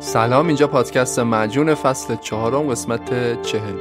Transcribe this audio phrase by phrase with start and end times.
[0.00, 3.74] سلام اینجا پادکست معجون فصل چهارم قسمت چهل.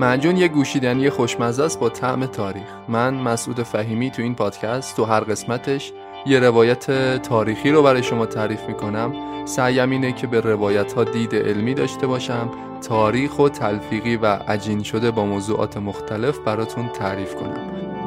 [0.00, 2.68] معجون یه گوشیدنی خوشمزه است با طعم تاریخ.
[2.88, 5.92] من مسعود فهیمی تو این پادکست تو هر قسمتش
[6.26, 6.90] یه روایت
[7.22, 9.12] تاریخی رو برای شما تعریف می‌کنم.
[9.44, 12.50] سعیم اینه که به روایت ها دید علمی داشته باشم
[12.88, 17.99] تاریخ و تلفیقی و عجین شده با موضوعات مختلف براتون تعریف کنم.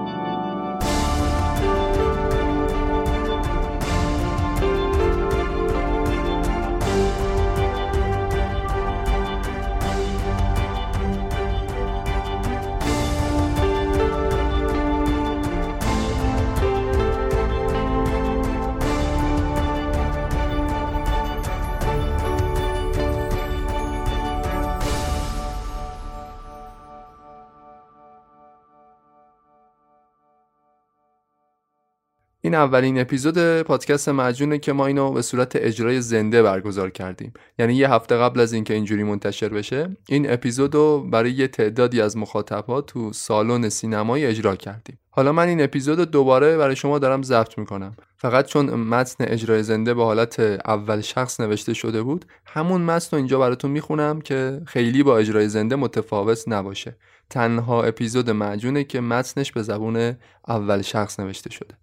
[32.53, 37.33] این اولین اپیزود پادکست مجونه که ما اینو به صورت اجرای زنده برگزار کردیم.
[37.59, 42.01] یعنی یه هفته قبل از اینکه اینجوری منتشر بشه این اپیزود رو برای یه تعدادی
[42.01, 44.99] از مخاطبها تو سالن سینمایی اجرا کردیم.
[45.09, 47.95] حالا من این اپیزود دوباره برای شما دارم ضبط می‌کنم.
[48.17, 53.17] فقط چون متن اجرای زنده به حالت اول شخص نوشته شده بود همون متن رو
[53.17, 56.97] اینجا براتون می‌خونم که خیلی با اجرای زنده متفاوت نباشه.
[57.29, 60.15] تنها اپیزود معجونه که متنش به زبون
[60.47, 61.82] اول شخص نوشته شده.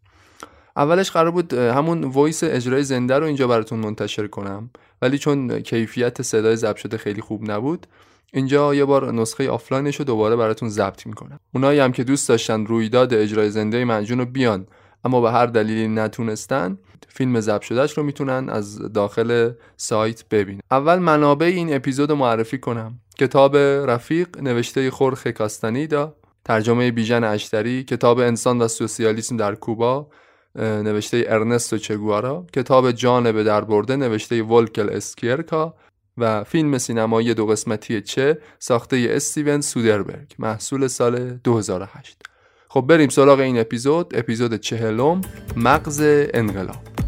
[0.76, 4.70] اولش قرار بود همون voice اجرای زنده رو اینجا براتون منتشر کنم.
[5.02, 7.86] ولی چون کیفیت صدای ضبط شده خیلی خوب نبود
[8.32, 11.40] اینجا یه بار نسخه آفلاینش رو دوباره براتون ضبط می‌کنم.
[11.54, 14.66] اونایی هم که دوست داشتن رویداد اجرای زنده منجون رو بیان
[15.04, 20.60] اما به هر دلیلی نتونستن فیلم ضبط شدهش رو می‌تونن از داخل سایت ببینن.
[20.70, 23.00] اول منابع این اپیزود معرفی کنم.
[23.18, 26.14] کتاب رفیق نوشته خورخه کاستانیدا.
[26.44, 27.84] ترجمه بیژن اشتری.
[27.84, 30.08] کتاب انسان و سوسیالیسم در کوبا.
[30.56, 35.74] نوشته ارنستو چگوارا کتاب جانب در برده نوشته ولکل اسکیرکا
[36.18, 42.22] و فیلم سینمایی دو قسمتی چه ساخته استیون سودربرگ محصول سال 2008
[42.68, 45.20] خب بریم سراغ این اپیزود اپیزود چهلم
[45.56, 46.00] مغز
[46.34, 46.99] انقلاب.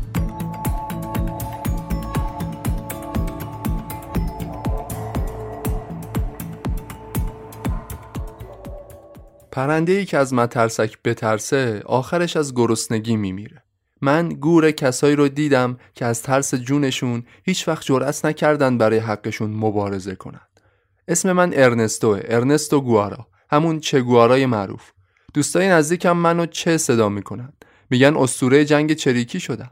[9.53, 13.63] پرنده ای که از مترسک بترسه آخرش از گرسنگی میمیره.
[14.01, 19.51] من گور کسایی رو دیدم که از ترس جونشون هیچ وقت جرأت نکردن برای حقشون
[19.51, 20.61] مبارزه کنند.
[21.09, 23.27] اسم من ارنستوه ارنستو گوارا.
[23.51, 24.91] همون چه گوارای معروف.
[25.35, 27.53] دوستای نزدیکم منو چه صدا می‌کنن؟
[27.91, 29.71] میگن اسطوره جنگ چریکی شدم.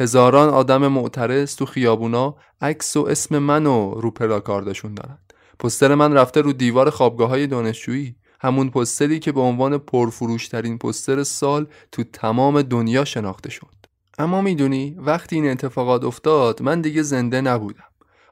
[0.00, 5.18] هزاران آدم معترض تو خیابونا عکس و اسم منو رو پلاکاردشون دارن.
[5.58, 8.14] پستر من رفته رو دیوار خوابگاه های دانشجویی.
[8.40, 13.74] همون پستری که به عنوان پرفروشترین پستر سال تو تمام دنیا شناخته شد.
[14.18, 17.84] اما می‌دونی وقتی این اتفاقات افتاد من دیگه زنده نبودم.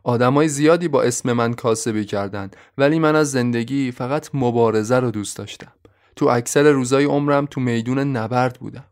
[0.05, 5.37] آدمای زیادی با اسم من کاسبی کردند ولی من از زندگی فقط مبارزه رو دوست
[5.37, 5.73] داشتم.
[6.17, 8.85] تو اکثر روزای عمرم تو میدون نبرد بودم.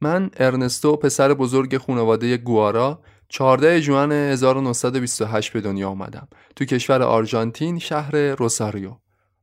[0.00, 7.78] من ارنستو پسر بزرگ خانواده گوارا 14 جوان 1928 به دنیا آمدم تو کشور آرژانتین
[7.78, 8.90] شهر روساریو.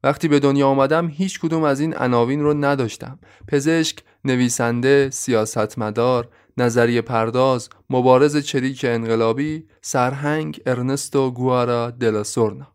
[0.04, 3.20] وقتی به دنیا آمدم هیچ کدوم از این عناوین رو نداشتم.
[3.48, 12.68] پزشک، نویسنده، سیاستمدار، نظریه پرداز، مبارز چریک انقلابی، سرهنگ ارنستو گوارا دلاسورنا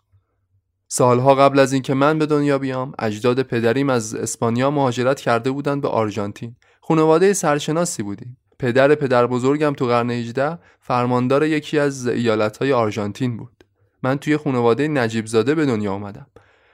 [0.89, 5.83] سالها قبل از اینکه من به دنیا بیام اجداد پدریم از اسپانیا مهاجرت کرده بودند
[5.83, 6.57] به آرژانتین.
[6.81, 8.37] خانواده سرشناسی بودیم.
[8.59, 13.65] پدر پدر بزرگم تو قرن 18 فرماندار یکی از ایالتهای آرژانتین بود.
[14.03, 16.27] من توی خانواده نجیب زاده به دنیا آمدم.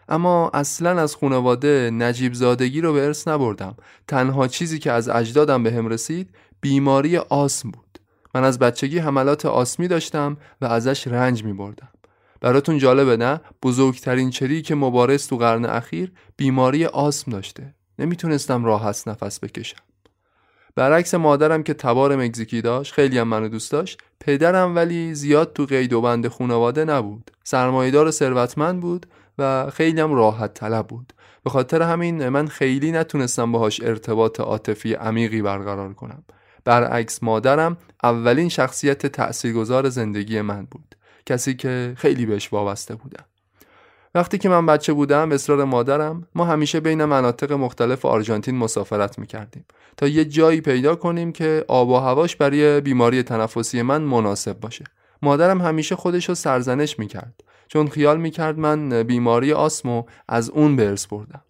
[0.08, 3.76] اما اصلا از خانواده نجیب زادگی رو به ارث نبردم.
[4.08, 7.98] تنها چیزی که از اجدادم به هم رسید بیماری آسم بود.
[8.34, 11.88] من از بچگی حملات آسمی داشتم و ازش رنج می بردم
[12.40, 17.74] براتون جالبه نه؟ بزرگترین چری که مبارز تو قرن اخیر بیماری آسم داشته.
[17.98, 19.82] نمی‌تونستم راحت نفس بکشم.
[20.74, 25.64] برعکس مادرم که تبار مکزیکی داشت خیلی هم منو دوست داشت پدرم ولی زیاد تو
[25.64, 27.30] قید و بند خانواده نبود.
[27.44, 29.06] سرمایدار ثروتمند بود
[29.38, 31.12] و خیلی هم راحت طلب بود.
[31.44, 36.22] به خاطر همین من خیلی نتونستم باهاش ارتباط عاطفی عمیقی برقرار کنم.
[36.64, 40.94] برعکس مادرم اولین شخصیت تأثیرگذار زندگی من بود.
[41.26, 43.24] کسی که خیلی بهش وابسته بودم.
[44.14, 49.64] وقتی که من بچه بودم اصرار مادرم ما همیشه بین مناطق مختلف آرژانتین مسافرت می‌کردیم
[49.96, 54.84] تا یه جایی پیدا کنیم که آب و هواش برای بیماری تنفسی من مناسب باشه.
[55.22, 57.44] مادرم همیشه خودش رو سرزنش می‌کرد.
[57.72, 61.42] چون خیال می‌کرد من بیماری آسمو از اون به بردم.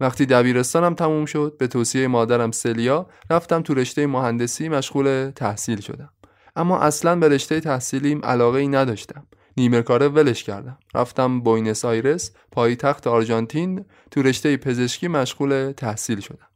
[0.00, 6.08] وقتی دبیرستانم تموم شد به توصیه مادرم سلیا رفتم تو رشته مهندسی مشغول تحصیل شدم.
[6.56, 9.26] اما اصلا به رشته تحصیلیم علاقه ای نداشتم.
[9.56, 10.78] نیمه کاره ولش کردم.
[10.94, 16.48] رفتم بوینس آیرس پایتخت آرژانتین تو رشته پزشکی مشغول تحصیل شدم.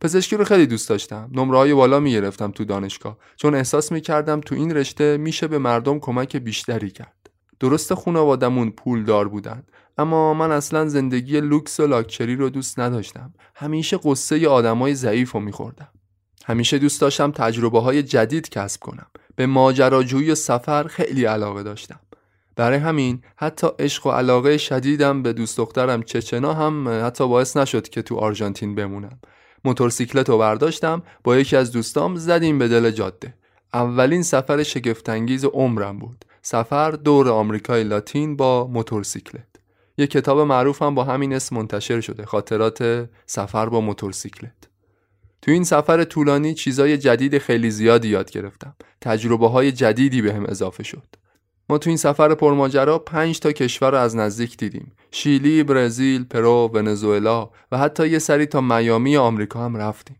[0.00, 1.30] پزشکی رو خیلی دوست داشتم.
[1.32, 3.18] نمره های بالا می گرفتم تو دانشگاه.
[3.36, 7.17] چون احساس می کردم تو این رشته میشه به مردم کمک بیشتری کرد.
[7.60, 9.62] درست خانوادمون پولدار بودن.
[9.98, 13.34] اما من اصلا زندگی لوکس و لاکچری رو دوست نداشتم.
[13.54, 15.88] همیشه قصه آدمای ضعیف رو میخوردم.
[16.46, 19.06] همیشه دوست داشتم تجربه های جدید کسب کنم.
[19.36, 22.00] به ماجراجویی و سفر خیلی علاقه داشتم.
[22.56, 27.88] برای همین حتی عشق و علاقه شدیدم به دوست دخترم چچنا هم حتی باعث نشد
[27.88, 29.18] که تو آرژانتین بمونم.
[29.64, 33.34] موتورسیکلت رو برداشتم با یکی از دوستام زدیم به دل جاده.
[33.74, 36.24] اولین سفر شگفتانگیز عمرم بود.
[36.50, 39.46] سفر دور آمریکای لاتین با موتورسیکلت.
[39.98, 44.68] یه کتاب معروف هم با همین اسم منتشر شده خاطرات سفر با موتورسیکلت.
[45.42, 48.76] تو این سفر طولانی چیزای جدید خیلی زیادی یاد گرفتم.
[49.00, 51.06] تجربه های جدیدی به هم اضافه شد.
[51.68, 54.92] ما تو این سفر پرماجرا پنج تا کشور رو از نزدیک دیدیم.
[55.10, 60.16] شیلی، برزیل، پرو، ونزوئلا و حتی یه سری تا میامی آمریکا هم رفتیم.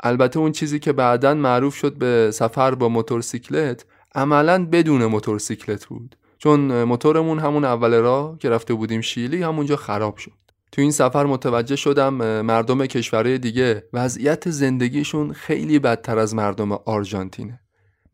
[0.00, 3.84] البته اون چیزی که بعدا معروف شد به سفر با موتورسیکلت
[4.18, 6.16] عملا بدون موتورسیکلت بود.
[6.38, 10.32] چون موتورمون همون اول راه که رفته بودیم شیلی همونجا خراب شد.
[10.72, 17.60] تو این سفر متوجه شدم مردم کشورهای دیگه وضعیت زندگیشون خیلی بدتر از مردم آرژانتینه.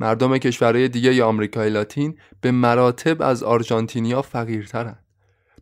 [0.01, 4.99] مردم کشورهای دیگه یا آمریکای لاتین به مراتب از آرژانتینیا فقیرترن.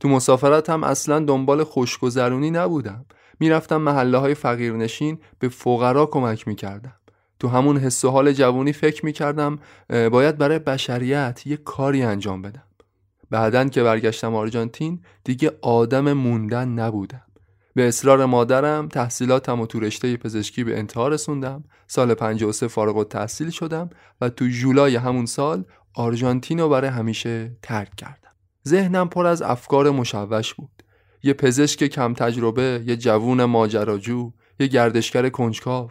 [0.01, 3.07] تو مسافرت هم اصلا دنبال خوشگذرونی نبودم.
[3.41, 6.95] می‌رفتم محله های فقیرنشین به فقرا کمک می‌کردم.
[7.43, 9.59] تو همون حس و حال جوونی فکر می‌کردم
[9.89, 12.63] باید برای بشریت یه کاری انجام بدم.
[13.31, 17.23] بعدن که برگشتم آرژانتین دیگه آدم موندن نبودم.
[17.75, 21.65] به اصرار مادرم تحصیلاتم و تو رشته پزشکی به انتها رسوندم.
[21.87, 23.91] سال 53 فارغ و تحصیل شدم
[24.21, 28.33] و تو جولای همون سال آرژانتین رو برای همیشه ترک کردم.
[28.69, 30.83] ذهنم پر از افکار مشوش بود.
[31.23, 35.91] یه پزشک کم تجربه یه جوون ماجراجو یه گردشگر کنجکاو.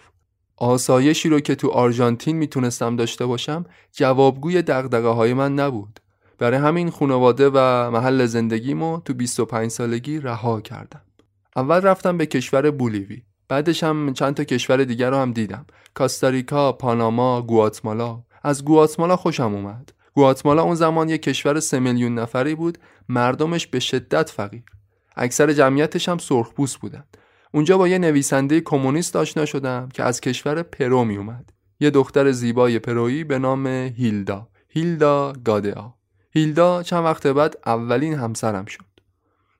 [0.62, 6.00] آسایشی رو که تو آرژانتین می‌تونستم داشته باشم جوابگوی دقدقه های من نبود.
[6.38, 11.02] برای همین خانواده و محل زندگیمو تو 25 سالگی رها کردم.
[11.56, 15.66] اول رفتم به کشور بولیوی بعدش هم چند تا کشور دیگر رو هم دیدم.
[15.94, 18.22] کاستاریکا، پاناما، گواتمالا.
[18.44, 19.94] از گواتمالا خوشم اومد.
[20.14, 22.78] گواتمالا اون زمان یک کشور سه میلیون نفری بود
[23.10, 24.64] مردمش به شدت فقیر.
[25.16, 27.18] اکثر جمعیتش هم سرخپوست بودند
[27.54, 32.32] اونجا با یه نویسنده کمونیست آشنا شدم که از کشور پرو می اومد یه دختر
[32.32, 34.48] زیبای پرویی به نام هیلدا.
[34.70, 35.94] هیلدا گادیا
[36.32, 38.86] هیلدا چند وقت بعد اولین همسرم شد.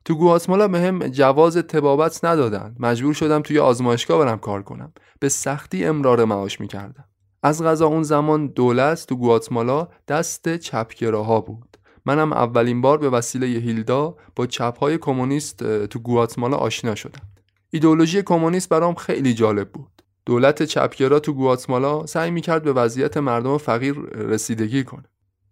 [0.04, 2.76] تو گواتمالا به هم جواز تبابت ندادن.
[2.78, 4.92] مجبور شدم توی آزمایشگاه برم کار کنم.
[5.20, 7.04] به سختی امرار معاش می‌کردم.
[7.42, 11.76] از غذا اون زمان دولت تو گواتمالا دست چپگراها بود.
[12.06, 17.31] منم اولین بار به وسیله هیلدا با چپهای کمونیست تو گواتمالا آشنا شدم.
[17.74, 20.02] ایدولوژی کمونیست برام خیلی جالب بود.
[20.26, 25.04] دولت چپگرا تو گواتمالا سعی می‌کرد به وضعیت مردم فقیر رسیدگی کنه.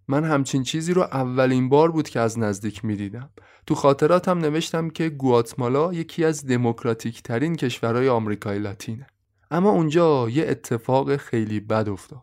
[0.08, 3.30] من همچین چیزی رو اولین بار بود که از نزدیک می‌دیدم.
[3.66, 9.06] تو خاطراتم نوشتم که گواتمالا یکی از دموکراتیک ترین کشورهای آمریکای لاتینه.
[9.50, 12.20] اما اونجا یه اتفاق خیلی بد افتاد.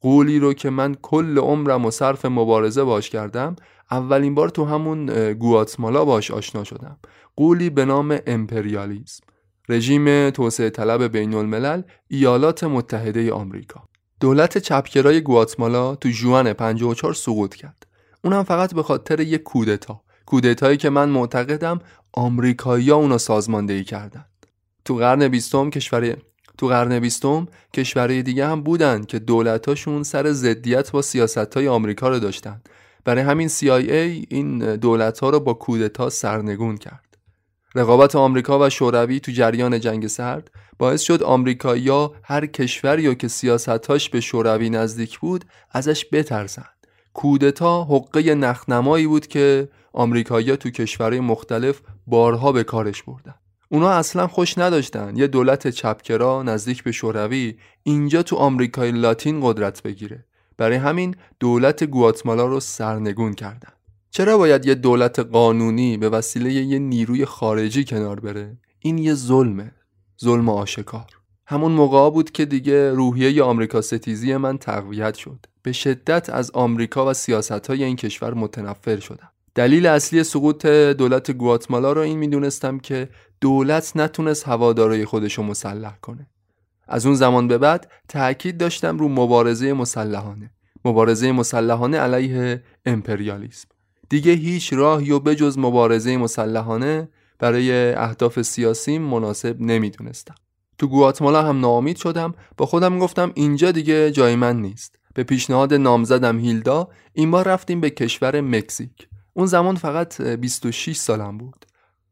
[0.00, 3.56] قولی رو که من کل عمرم و صرف مبارزه باش کردم
[3.90, 6.98] اولین بار تو همون گواتمالا باش آشنا شدم.
[7.36, 9.24] قولی به نام امپریالیزم.
[9.68, 13.82] رژیم توسعه طلب بین الملل ایالات متحده آمریکا.
[14.20, 17.86] دولت چپگرای گواتمالا تو جوان 54 سقوط کرد.
[18.24, 20.00] اونم فقط به خاطر یک کودتا.
[20.26, 21.80] کودتایی که من معتقدم
[22.12, 24.28] آمریکایی‌ها اونو سازماندهی کردند
[24.84, 26.16] تو قرن بیستم کشور
[26.58, 32.08] تو قرن بیستم کشورهای دیگه هم بودن که دولتاشون سر ضدیت با سیاست های آمریکا
[32.08, 32.62] رو داشتن.
[33.08, 37.18] برای همین CIA این دولت ها رو با کودتا سرنگون کرد.
[37.74, 44.10] رقابت آمریکا و شوروی تو جریان جنگ سرد باعث شد آمریکایی‌ها هر کشوری که سیاستاش
[44.10, 46.66] به شوروی نزدیک بود ازش بترسن
[47.12, 53.34] کودتا حقه نخنمایی بود که آمریکایی‌ها تو کشورهای مختلف بارها به کارش بردن.
[53.68, 59.82] اونا اصلا خوش نداشتن یه دولت چپکرا نزدیک به شوروی اینجا تو آمریکای لاتین قدرت
[59.82, 60.27] بگیره.
[60.58, 63.72] برای همین دولت گواتمالا رو سرنگون کردن.
[64.10, 69.72] چرا باید یه دولت قانونی به وسیله یه نیروی خارجی کنار بره؟ این یه ظلمه
[70.24, 71.06] ظلم آشکار.
[71.46, 75.46] همون موقع بود که دیگه روحیه آمریکا ستیزی من تقویت شد.
[75.62, 79.30] به شدت از آمریکا و سیاست های این کشور متنفر شدم.
[79.54, 83.08] دلیل اصلی سقوط دولت گواتمالا رو این می‌دونستم که
[83.40, 86.26] دولت نتونست هوادارای خودشو مسلح کنه.
[86.88, 90.50] از اون زمان به بعد تأکید داشتم رو مبارزه مسلحانه.
[90.84, 93.68] مبارزه مسلحانه علیه امپریالیسم.
[94.08, 100.34] دیگه هیچ راهی و بجز مبارزه مسلحانه برای اهداف سیاسی مناسب نمی‌دونستم.
[100.78, 102.34] تو گواتمالا هم ناامید شدم.
[102.56, 104.98] با خودم گفتم اینجا دیگه جای من نیست.
[105.14, 109.08] به پیشنهاد نامزدم هیلدا این بار رفتیم به کشور مکزیک.
[109.34, 111.66] اون زمان فقط 26 سالم بود.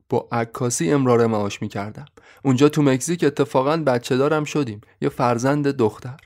[0.08, 2.04] با عکاسی امرار معاش می‌کردم.
[2.46, 4.80] اونجا تو مکزیک اتفاقا بچه دارم شدیم.
[5.00, 6.16] یه فرزند دختر.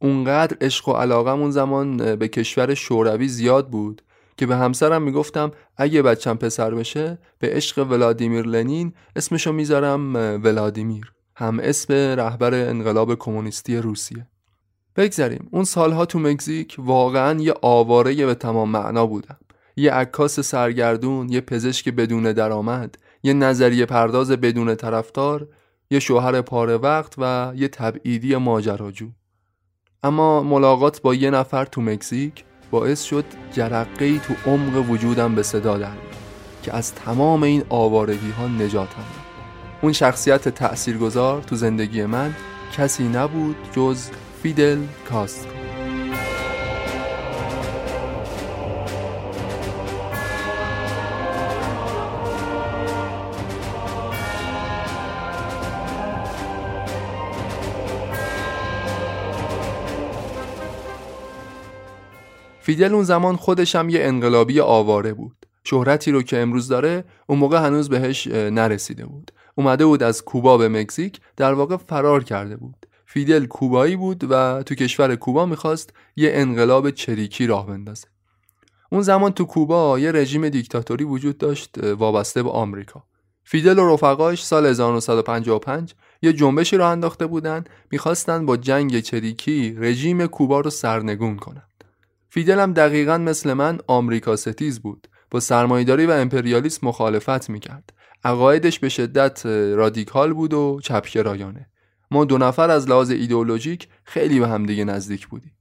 [0.00, 4.02] اونقدر عشق و علاقم اون زمان به کشور شوروی زیاد بود
[4.36, 11.12] که به همسرم می‌گفتم اگه بچم پسر بشه به عشق ولادیمیر لنین اسمشو می‌ذارم ولادیمیر.
[11.36, 14.26] هم اسم رهبر انقلاب کمونیستی روسیه.
[14.96, 15.48] بگذریم.
[15.50, 19.38] اون سالها تو مکزیک واقعا یه آواره به تمام معنا بودم.
[19.76, 25.48] یه عکاس سرگردون یه پزشک بدون درآمد یه نظریه پرداز بدون طرفدار
[25.90, 29.08] یه شوهر پاره وقت و یه تبعیدی ماجراجو.
[30.02, 35.42] اما ملاقات با یه نفر تو مکزیک باعث شد جرقه ای تو عمق وجودم به
[35.42, 35.96] صدا در
[36.62, 39.04] که از تمام این آوارگی ها نجاتم
[39.82, 42.34] اون شخصیت تأثیرگذار تو زندگی من
[42.76, 44.10] کسی نبود جز
[44.42, 44.78] فیدل
[45.08, 45.57] کاسترو.
[62.68, 65.46] فیدل اون زمان خودش هم یه انقلابی آواره بود.
[65.64, 69.30] شهرتی رو که امروز داره اون موقع هنوز بهش نرسیده بود.
[69.54, 72.86] اومده بود از کوبا به مکزیک در واقع فرار کرده بود.
[73.06, 78.06] فیدل کوبایی بود و تو کشور کوبا می‌خواست یه انقلاب چریکی راه بندازه.
[78.92, 83.04] اون زمان تو کوبا یه رژیم دیکتاتوری وجود داشت وابسته به آمریکا.
[83.44, 90.26] فیدل و رفقاش سال 1955 یه جنبشی راه انداخته بودن می‌خواستن با جنگ چریکی رژیم
[90.26, 91.62] کوبا رو سرنگون کنن.
[92.28, 95.08] فیدل هم دقیقا مثل من آمریکا ستیز بود.
[95.30, 97.92] با سرمایداری و امپریالیسم مخالفت می‌کرد.
[98.24, 101.66] عقایدش به شدت رادیکال بود و چپگرایانه.
[102.10, 105.52] ما دو نفر از لحاظ ایدئولوژیک خیلی به همدیگه نزدیک بودیم.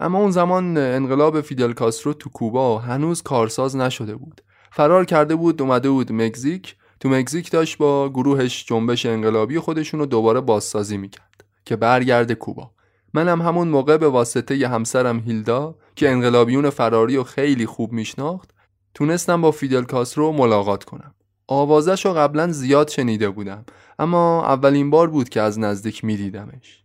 [0.00, 4.40] اما اون زمان انقلاب فیدل کاسترو تو کوبا هنوز کارساز نشده بود.
[4.72, 6.76] فرار کرده بود اومده بود مکزیک.
[7.00, 12.70] تو مکزیک داشت با گروهش جنبش انقلابی خودشون رو دوباره بازسازی می‌کرد که برگرده کوبا.
[13.14, 18.50] منم همون موقع به واسطه ی همسرم هیلدا که انقلابیون فراری و خیلی خوب میشناخت
[18.94, 21.14] تونستم با فیدل کاسترو ملاقات کنم.
[21.46, 23.64] آوازش رو قبلا زیاد شنیده بودم
[23.98, 26.84] اما اولین بار بود که از نزدیک میدیدمش.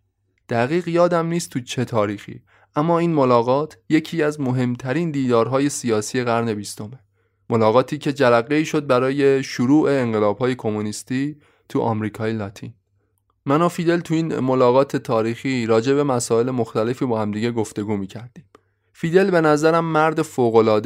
[0.49, 2.41] دقیق یادم نیست تو چه تاریخی
[2.75, 6.99] اما این ملاقات یکی از مهمترین دیدارهای سیاسی قرن بیستمه.
[7.49, 11.37] ملاقاتی که جرقه شد برای شروع انقلابهای کمونیستی
[11.69, 12.73] تو آمریکای لاتین.
[13.45, 18.45] من و فیدل تو این ملاقات تاریخی راجع به مسائل مختلفی با همدیگه گفتگو می‌کردیم.
[18.93, 20.25] فیدل به نظرم مرد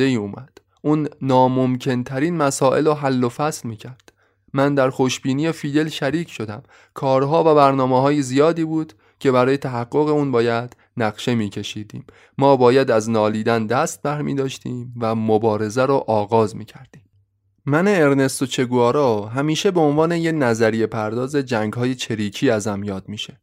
[0.02, 0.58] ای اومد.
[0.82, 4.14] اون ناممکن ترین مسائل رو حل و فصل می‌کرد.
[4.54, 6.64] من در خوشبینی فیدل شریک شدم.
[6.94, 12.06] کارها و برنامه های زیادی بود که برای تحقق اون باید نقشه میکشیدیم.
[12.38, 17.04] ما باید از نالیدن دست برمی داشتیم و مبارزه رو آغاز می‌کردیم.
[17.70, 23.42] من ارنستو چگوارا همیشه به عنوان یه نظریه پرداز جنگ های چریکی ازم یاد میشه.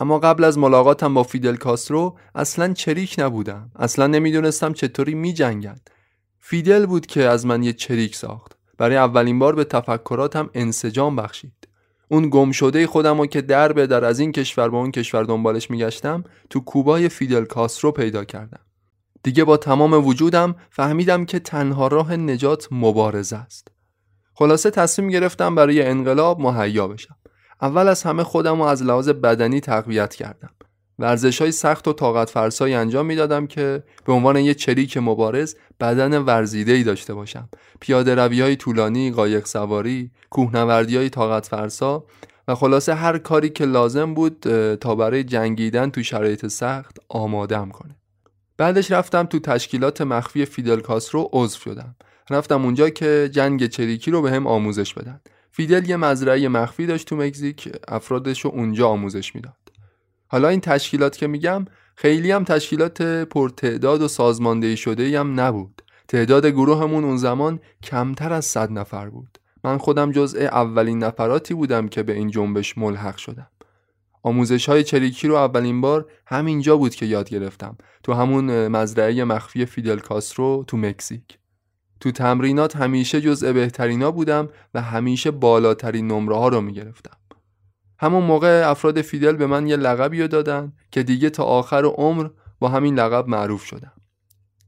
[0.00, 3.70] اما قبل از ملاقاتم با فیدل کاسترو اصلا چریک نبودم.
[3.76, 5.34] اصلا نمی‌دونستم چطوری می
[6.40, 8.52] فیدل بود که از من یه چریک ساخت.
[8.78, 11.68] برای اولین بار به تفکراتم انسجام بخشید.
[12.08, 15.24] اون گم شده خودم و که در به در از این کشور به اون کشور
[15.24, 18.60] دنبالش میگشتم تو کوبای فیدل کاسترو پیدا کردم.
[19.24, 23.68] دیگه با تمام وجودم فهمیدم که تنها راه نجات مبارزه است.
[24.34, 27.16] خلاصه تصمیم گرفتم برای انقلاب مهیا بشم.
[27.62, 30.50] اول از همه خودم رو از لحاظ بدنی تقویت کردم.
[30.98, 36.18] ورزش های سخت و طاقت فرسایی انجام می‌دادم که به عنوان یه چریک مبارز بدن
[36.18, 37.48] ورزیده ای داشته باشم.
[37.80, 42.04] پیاده روی های طولانی، قایق سواری، کوهنوردی های طاقت فرسا
[42.48, 44.38] و خلاصه هر کاری که لازم بود
[44.74, 47.96] تا برای جنگیدن تو شرایط سخت آمادم کنه.
[48.56, 51.96] بعدش رفتم تو تشکیلات مخفی فیدل کاسترو عضو شدم.
[52.30, 55.20] رفتم اونجا که جنگ چریکی رو به هم آموزش بدن.
[55.50, 59.56] فیدل یه مزرعه مخفی داشت تو مکزیک افرادش رو اونجا آموزش می‌داد.
[60.26, 61.64] حالا این تشکیلات که میگم
[61.96, 65.82] خیلی هم تشکیلات پرتعداد و سازماندهی شده هم نبود.
[66.08, 69.38] تعداد گروهمون اون زمان کمتر از صد نفر بود.
[69.64, 73.46] من خودم جزء اولین نفراتی بودم که به این جنبش ملحق شدم.
[74.24, 77.76] آموزش های چریکی رو اولین بار همینجا بود که یاد گرفتم.
[78.02, 81.38] تو همون مزرعه مخفی فیدل کاسترو تو مکزیک.
[82.00, 87.16] تو تمرینات همیشه جزء بهترینا بودم و همیشه بالاترین نمره ها رو می‌گرفتم.
[87.98, 92.28] همون موقع افراد فیدل به من یه لقبی رو دادن که دیگه تا آخر عمر
[92.58, 93.92] با همین لقب معروف شدم.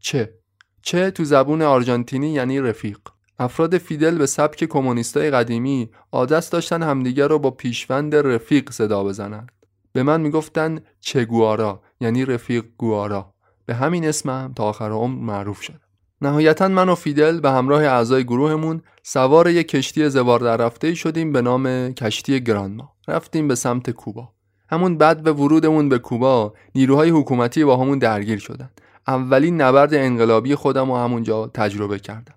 [0.00, 0.34] چه؟
[0.82, 2.98] چه تو زبون آرژانتینی یعنی رفیق.
[3.38, 9.52] افراد فیدل به سبک کمونیستای قدیمی عادت داشتن همدیگر رو با پیشوند رفیق صدا بزنند.
[9.92, 13.34] به من می‌گفتن چگوارا یعنی رفیق گوارا.
[13.66, 15.80] به همین اسمم تا آخر عمر معروف شدم.
[16.20, 21.32] نهایتا من و فیدل به همراه اعضای گروهمون سوار یک کشتی زوار در رفته شدیم
[21.32, 22.92] به نام کشتی گرانما.
[23.08, 24.32] رفتیم به سمت کوبا.
[24.70, 28.70] همون بعد به ورودمون به کوبا نیروهای حکومتی با همون درگیر شدن.
[29.06, 32.35] اولین نبرد انقلابی خودم و همونجا تجربه کردم.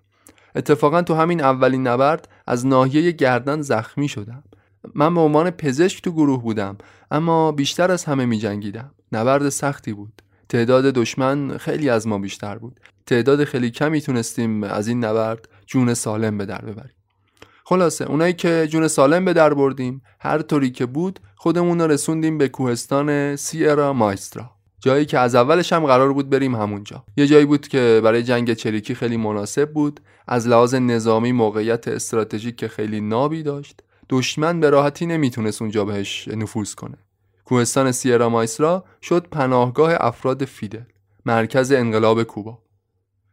[0.56, 4.44] اتفاقا تو همین اولین نبرد از ناحیه گردن زخمی شدم.
[4.96, 6.78] من به عنوان پزشک تو گروه بودم
[7.12, 10.22] اما بیشتر از همه می جنگیدم نبرد سختی بود.
[10.50, 12.80] تعداد دشمن خیلی از ما بیشتر بود.
[13.06, 16.96] تعداد خیلی کمی تونستیم از این نبرد جون سالم به در ببریم.
[17.64, 22.48] خلاصه اونایی که جون سالم به در بردیم هر طوری که بود خودمون رسوندیم به
[22.48, 24.59] کوهستان سیرا مایسترا.
[24.80, 27.04] جایی که از اولش هم قرار بود بریم همونجا.
[27.18, 30.00] یه جایی بود که برای جنگ چریکی خیلی مناسب بود.
[30.28, 33.84] از لحاظ نظامی موقعیت استراتژیک که خیلی نابی داشت.
[34.10, 36.98] دشمن به راحتی نمی‌تونست اونجا بهش نفوذ کنه.
[37.46, 40.84] کوهستان سیرا مایسرا شد پناهگاه افراد فیدل
[41.26, 42.60] مرکز انقلاب کوبا.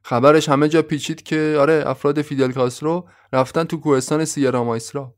[0.03, 5.15] خبرش همه جا پیچید که آره افراد فیدل کاسترو رفتن تو کوهستان سیرا مایسترا.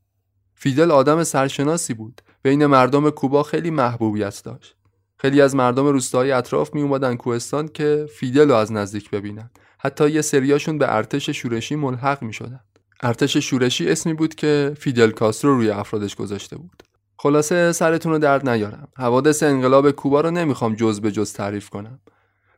[0.55, 2.23] فیدل آدم سرشناسی بود.
[2.43, 4.78] بین مردم کوبا خیلی محبوبیت داشت.
[5.21, 9.51] خیلی از مردم روستاهای اطراف می اومدن کوهستان که فیدل رو از نزدیک ببینن.
[9.79, 12.61] حتی یه سریاشون به ارتش شورشی ملحق می شدن.
[13.03, 16.83] ارتش شورشی اسمی بود که فیدل کاسترو روی افرادش گذاشته بود.
[17.17, 18.89] خلاصه سرتون رو درد نیارم.
[18.97, 22.01] حوادث انقلاب کوبا رو نمی‌خوام جز به جز تعریف کنم.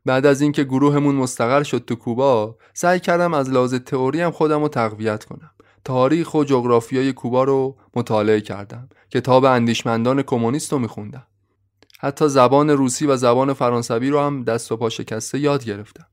[0.04, 4.62] بعد از اینکه گروهمون مستقر شد تو کوبا سعی کردم از لحاظ تئوری هم خودم
[4.62, 5.50] رو تقویت کنم.
[5.84, 11.26] تاریخ و جغرافیای کوبا رو مطالعه کردم کتاب اندیشمندان کمونیست رو میخوندم
[12.02, 16.06] حتی زبان روسی و زبان فرانسوی رو هم دست و پا شکسته یاد گرفتم.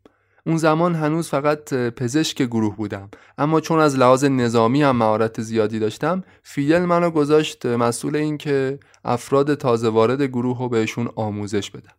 [0.46, 3.10] اون زمان هنوز فقط پزشک گروه بودم.
[3.38, 8.80] اما چون از لحاظ نظامی هم مهارت زیادی داشتم فیدل منو گذاشت مسئول این که
[9.06, 11.94] افراد تازه وارد گروه رو بهشون آموزش بدم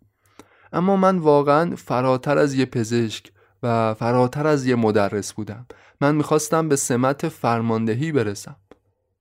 [0.72, 5.66] اما من واقعا فراتر از یه پزشک و فراتر از یه مدرس بودم.
[6.01, 8.57] من می‌خواستم به سمت فرماندهی برسم.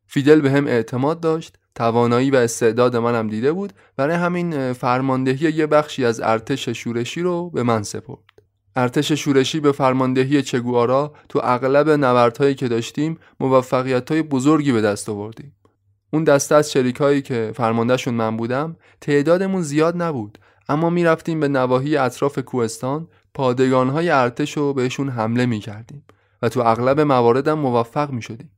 [0.08, 1.58] فیدل به هم اعتماد داشت.
[1.78, 3.74] توانایی و استعداد منم دیده بود.
[3.98, 8.20] برای همین فرماندهی یه بخشی از ارتش شورشی رو به من سپرد.
[8.76, 15.10] ارتش شورشی به فرماندهی چگوارا تو اغلب نبردهایی که داشتیم موفقیت های بزرگی به دست
[15.10, 15.56] آوردیم.
[16.14, 20.38] اون دسته از شریکایی که فرماندهشون من بودم تعدادمون زیاد نبود.
[20.70, 26.04] اما می‌رفتیم به نواحی اطراف کوهستان پادگانهای ارتش رو بهشون حمله می‌کردیم
[26.42, 28.52] و تو اغلب مواردم موفق می‌شدیم.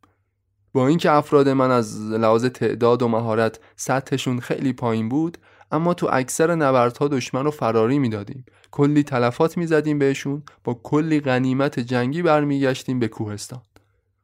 [0.73, 5.38] با اینکه افراد من از لحاظ تعداد و مهارت سطحشون خیلی پایین بود
[5.71, 8.45] اما تو اکثر نبردها دشمن رو فراری می‌دادیم.
[8.71, 13.62] کلی تلفات می‌زدیم بهشون با کلی غنیمت جنگی برمیگشتیم به کوهستان.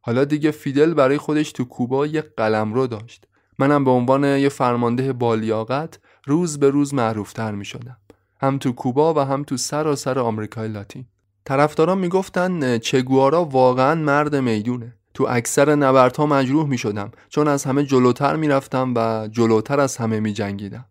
[0.02, 3.28] حالا دیگه فیدل برای خودش تو کوبا یه قلم رو داشت.
[3.60, 7.98] منم به عنوان یه فرمانده بالیاقت روز به روز معروفتر می شدم.
[8.42, 11.06] هم تو کوبا و هم تو سراسر سر آمریکای لاتین.
[11.46, 14.98] طرفداران می‌گفتن چگوارا واقعا مرد می‌دونه.
[15.16, 19.98] تو اکثر نبردها مجروح می شدم چون از همه جلوتر می رفتم و جلوتر از
[19.98, 20.86] همه می جنگیدم.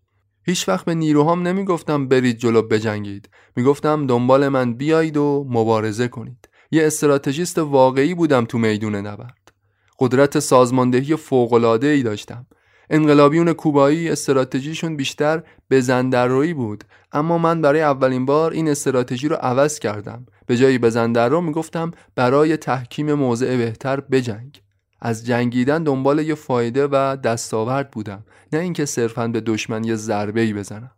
[0.46, 3.28] هیچ وقت به نیروهام نمی گفتم برید جلو بجنگید.
[3.56, 6.48] می گفتم دنبال من بیایید و مبارزه کنید.
[6.70, 9.52] یه استراتژیست واقعی بودم تو میدون نبرد.
[9.98, 12.46] قدرت سازماندهی فوق‌العاده ای داشتم.
[12.90, 19.78] انقلابیون کوبایی استراتژیشون بیشتر بزندرویی بود اما من برای اولین بار این استراتژی رو عوض
[19.78, 24.60] کردم به جای بزندرو می‌گفتم برای تحکیم موضع بهتر بجنگ.
[25.00, 30.40] از جنگیدن دنبال یه فایده و دستاورد بودم نه اینکه صرفا به دشمن یه ضربه
[30.40, 30.90] ای بزنم.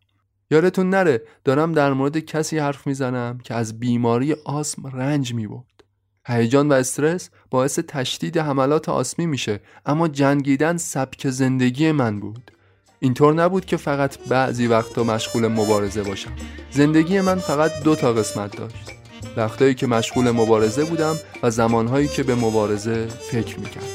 [0.50, 5.84] یادتون نره دارم در مورد کسی حرف می‌زنم که از بیماری آسم رنج می‌برد.
[6.26, 12.50] هیجان و استرس باعث تشدید حملات آسمی میشه اما جنگیدن سبک زندگی من بود.
[13.00, 16.32] اینطور نبود که فقط بعضی وقتا مشغول مبارزه باشم.
[16.70, 18.92] زندگی من فقط دو تا قسمت داشت.
[19.36, 23.86] وقتایی که مشغول مبارزه بودم و زمانهایی که به مبارزه فکر می‌کردم.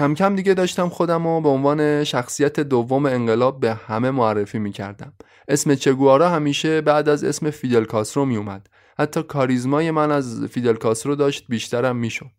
[0.00, 5.12] کم کم دیگه داشتم خودم رو به عنوان شخصیت دوم انقلاب به همه معرفی می‌کردم.
[5.48, 10.74] اسم چگوارا همیشه بعد از اسم فیدل کاسترو می اومد حتی کاریزمای من از فیدل
[10.74, 12.30] کاسترو داشت بیشترم می‌شد.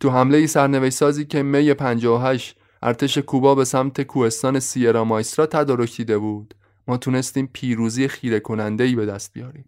[0.00, 5.96] تو حمله سرنوشت سازی که می 58 ارتش کوبا به سمت کوهستان سیرا مایسترا تدارک
[5.96, 6.54] دیده بود
[6.88, 9.64] ما تونستیم پیروزی خیره کننده ای به دست بیاریم.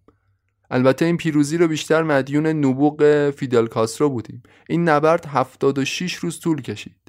[0.71, 4.43] البته این پیروزی رو بیشتر مدیون نبوغ فیدل کاسترو بودیم.
[4.69, 7.02] این نبرد 76 روز طول کشید.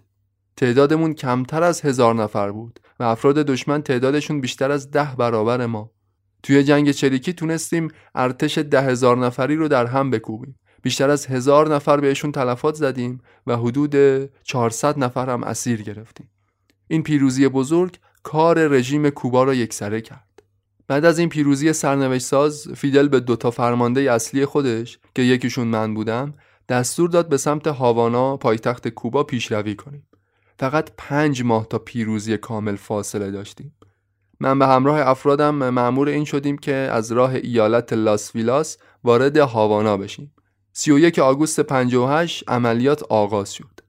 [0.57, 5.91] تعدادمون کمتر از هزار نفر بود و افراد دشمن تعدادشون بیشتر از ده برابر ما.
[6.43, 10.55] توی جنگ چریکی تونستیم ارتش ده هزار نفری رو در هم بکوبیم.
[10.81, 13.95] بیشتر از هزار نفر بهشون تلفات زدیم و حدود
[14.43, 16.29] 400 نفر هم اسیر گرفتیم.
[16.87, 20.43] این پیروزی بزرگ کار رژیم کوبا را یکسره کرد.
[20.87, 25.93] بعد از این پیروزی سرنوشت ساز فیدل به دوتا فرمانده اصلی خودش که یکیشون من
[25.93, 26.33] بودم
[26.69, 30.07] دستور داد به سمت هاوانا پایتخت کوبا پیشروی کنیم.
[30.59, 33.75] فقط پنج ماه تا پیروزی کامل فاصله داشتیم.
[34.39, 39.97] من به همراه افرادم معمور این شدیم که از راه ایالت لاس ویلاس وارد هاوانا
[39.97, 40.31] بشیم.
[40.73, 43.79] 31 آگوست 58 عملیات آغاز شد.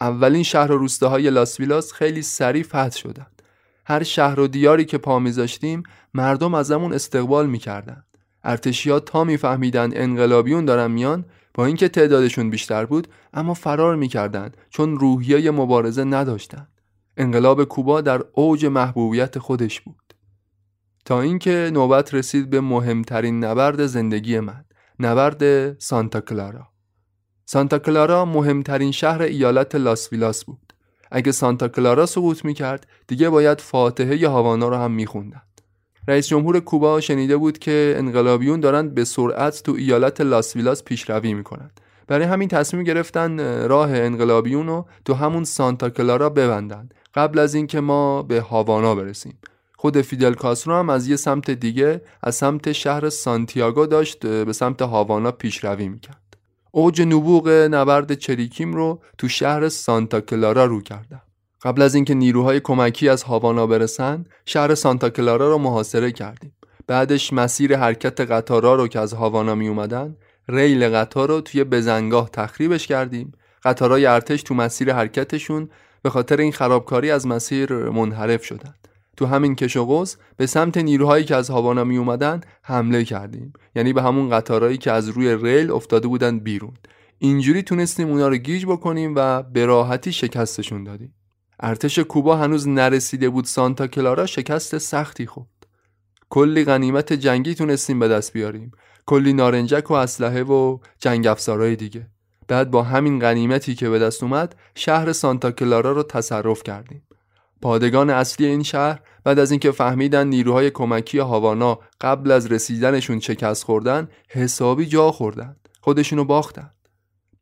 [0.00, 3.42] اولین شهر و روستاهای لاس ویلاس خیلی سریع فتح شدند.
[3.86, 5.82] هر شهر و دیاری که پا میذاشتیم
[6.14, 8.04] مردم ازمون استقبال می‌کردند.
[8.44, 14.98] ارتشیا تا میفهمیدن انقلابیون دارن میان با اینکه تعدادشون بیشتر بود اما فرار می‌کردند چون
[14.98, 16.80] روحیه مبارزه نداشتند.
[17.16, 20.14] انقلاب کوبا در اوج محبوبیت خودش بود.
[21.04, 24.64] تا اینکه نوبت رسید به مهمترین نبرد زندگی من
[25.00, 26.68] نبرد سانتا کلارا.
[27.46, 30.72] سانتا کلارا مهمترین شهر ایالت لاس ویلاس بود.
[31.10, 35.42] اگه سانتا کلارا سقوط می‌کرد دیگه باید فاتحه هاوانا رو هم میخوندن.
[36.08, 41.34] رئیس جمهور کوبا شنیده بود که انقلابیون دارند به سرعت تو ایالت لاس ویلاس پیشروی
[41.34, 41.80] می‌کنند.
[42.06, 46.94] برای همین تصمیم گرفتن راه انقلابیون رو تو همون سانتا کلارا ببندند.
[47.14, 49.38] قبل از اینکه ما به هاوانا برسیم.
[49.76, 54.82] خود فیدل کاسترو هم از یه سمت دیگه از سمت شهر سانتیاگو داشت به سمت
[54.82, 56.36] هاوانا پیشروی می‌کرد.
[56.70, 61.22] اوج نبوغ نبرد چریکیم رو تو شهر سانتا کلارا رو کردم
[61.64, 66.52] قبل از اینکه نیروهای کمکی از هاوانا برسن شهر سانتا کلارا رو محاصره کردیم.
[66.86, 70.16] بعدش مسیر حرکت قطارا رو که از هاوانا می اومدن
[70.48, 73.32] ریل قطار رو توی بزنگاه تخریبش کردیم.
[73.62, 75.68] قطارای ارتش تو مسیر حرکتشون
[76.02, 80.04] به خاطر این خرابکاری از مسیر منحرف شدند تو همین کش و
[80.36, 83.52] به سمت نیروهایی که از هاوانا می اومدن حمله کردیم.
[83.76, 86.74] یعنی به همون قطارهایی که از روی ریل افتاده بودن بیرون.
[87.18, 91.14] اینجوری تونستیم اونا رو گیج بکنیم و به راحتی شکستشون دادیم.
[91.66, 95.66] ارتش کوبا هنوز نرسیده بود سانتا کلارا شکست سختی خورد.
[96.30, 98.70] کلی غنیمت جنگی تونستیم به دست بیاریم.
[99.06, 102.06] کلی نارنجک و اسلحه و جنگ افزارهای دیگه.
[102.48, 107.02] بعد با همین غنیمتی که به دست اومد شهر سانتا کلارا رو تصرف کردیم.
[107.62, 113.64] پادگان اصلی این شهر بعد از اینکه فهمیدن نیروهای کمکی هاوانا قبل از رسیدنشون شکست
[113.64, 115.56] خوردن حسابی جا خوردن.
[115.80, 116.73] خودشونو باختن.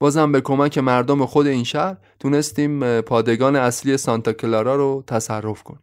[0.03, 5.81] بازم به کمک مردم خود این شهر تونستیم پادگان اصلی سانتا کلارا رو تصرف کنیم.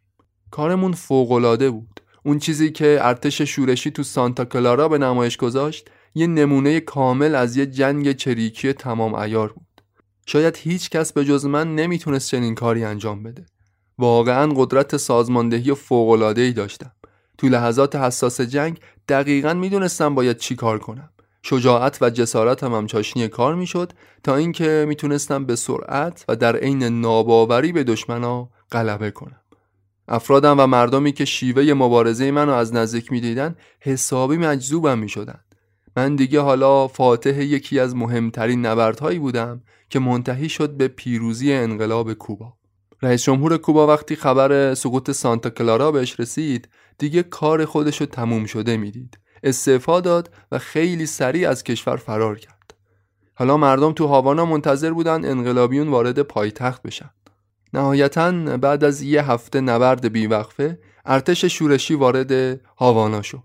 [0.51, 2.01] کارمون فوقالعاده بود.
[2.25, 7.57] اون چیزی که ارتش شورشی تو سانتا کلارا به نمایش گذاشت یه نمونه کامل از
[7.57, 9.81] یه جنگ چریکی تمام ایار بود.
[10.25, 13.45] شاید هیچ کس به جز من نمی‌تونست چنین کاری انجام بده.
[13.97, 16.91] واقعا قدرت سازماندهی فوق‌العاده‌ای داشتم.
[17.37, 18.79] تو لحظات حساس جنگ
[19.09, 21.09] دقیقا می‌دونستم باید چی کار کنم.
[21.43, 26.83] شجاعت و جسارتم هم چاشنی کار می‌شد تا اینکه می‌تونستم به سرعت و در عین
[26.83, 29.41] ناباوری به دشمنا غلبه کنم.
[30.07, 35.39] افرادم و مردمی که شیوه مبارزه منو از نزدیک می‌دیدن حسابی مجذوبم می‌شدن.
[35.97, 42.13] من دیگه حالا فاتح یکی از مهمترین نبردهایی بودم که منتهی شد به پیروزی انقلاب
[42.13, 42.53] کوبا.
[43.01, 48.77] رئیس جمهور کوبا وقتی خبر سقوط سانتا کلارا بهش رسید دیگه کار خودشو تموم شده
[48.77, 49.19] می‌دید.
[49.43, 52.73] استعفا داد و خیلی سریع از کشور فرار کرد.
[53.35, 57.09] حالا مردم تو هاوانا منتظر بودن انقلابیون وارد پایتخت بشن.
[57.73, 63.43] نهایتا بعد از یه هفته نبرد بیوقفه ارتش شورشی وارد هاوانا شد.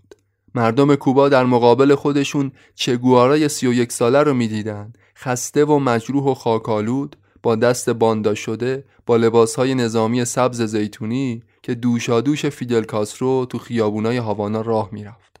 [0.55, 4.93] مردم کوبا در مقابل خودشون چگوارای سی و یک ساله رو می‌دیدن.
[5.17, 11.75] خسته و مجروح و خاکالود با دست باندا شده با لباسهای نظامی سبز زیتونی که
[11.75, 15.34] دوشادوش فیدل کاسترو تو خیابونای هاوانا راه می‌رفت.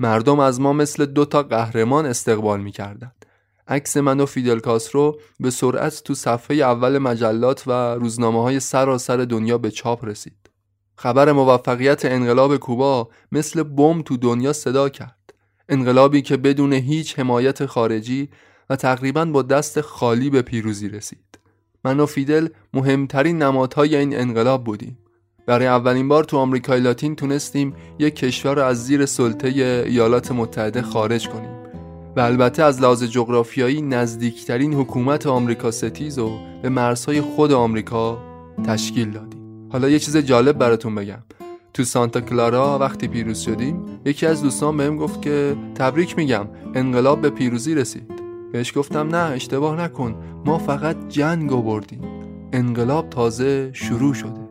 [0.00, 3.26] مردم از ما مثل دو تا قهرمان استقبال می‌کردند.
[3.68, 9.16] عکس من و فیدل کاسترو به سرعت تو صفحه اول مجلات و روزنامه های سراسر
[9.16, 10.50] دنیا به چاپ رسید.
[10.96, 15.34] خبر موفقیت انقلاب کوبا مثل بم تو دنیا صدا کرد.
[15.68, 18.28] انقلابی که بدون هیچ حمایت خارجی
[18.70, 21.38] و تقریبا با دست خالی به پیروزی رسید.
[21.84, 24.98] من و فیدل مهمترین نمادهای این انقلاب بودیم.
[25.46, 29.48] برای اولین بار تو آمریکای لاتین تونستیم یک کشور را از زیر سلطه
[29.86, 31.50] ایالات متحده خارج کنیم.
[32.16, 36.30] و البته از لحاظ جغرافیایی نزدیکترین حکومت آمریکا ستیز و
[36.62, 38.18] به مرزهای خود آمریکا
[38.66, 39.68] تشکیل دادیم.
[39.72, 41.22] حالا یه چیز جالب براتون بگم.
[41.74, 47.20] تو سانتا کلارا وقتی پیروز شدیم یکی از دوستان بهم گفت که تبریک میگم انقلاب
[47.20, 48.12] به پیروزی رسید.
[48.52, 52.00] بهش گفتم نه اشتباه نکن ما فقط جنگ بردیم
[52.52, 54.45] انقلاب تازه شروع شده.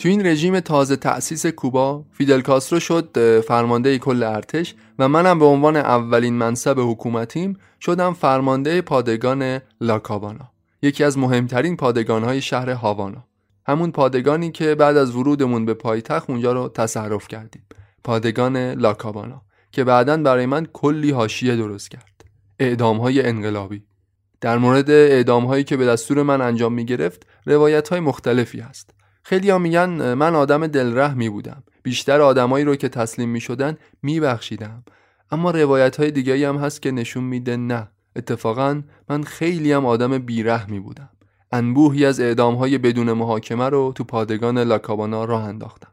[0.00, 5.44] تو این رژیم تازه تأسیس کوبا فیدل کاسترو شد فرمانده کل ارتش و منم به
[5.44, 10.50] عنوان اولین منصب حکومتیم شدم فرمانده پادگان لاکابانا
[10.82, 13.24] یکی از مهمترین پادگانهای شهر هاوانا.
[13.66, 17.62] همون پادگانی که بعد از ورودمون به پایتخت اونجا رو تصرف کردیم
[18.04, 22.24] پادگان لاکابانا که بعدا برای من کلی حاشیه درست کرد.
[22.58, 23.82] اعدام های انقلابی.
[24.40, 28.99] در مورد اعدام هایی که به دستور من انجام می گرفت روایت های مختلفی هست.
[29.22, 34.20] خیلی ها میگن من آدم دلرحمی بودم بیشتر آدمایی رو که تسلیم می شدن می
[34.20, 34.84] بخشیدم
[35.30, 37.88] اما روایت های دیگه هم هست که نشون میده نه.
[38.16, 41.10] اتفاقا من خیلی هم آدم بیرحمی بودم.
[41.52, 45.92] انبوهی از اعدام های بدون محاکمه رو تو پادگان لاکابانا راه انداختم.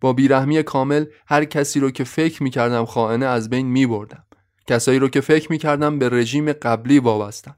[0.00, 4.24] با بیرحمی کامل هر کسی رو که فکر می‌کردم خائنه از بین می بردم
[4.66, 7.54] کسایی رو که فکر می‌کردم به رژیم قبلی وابستن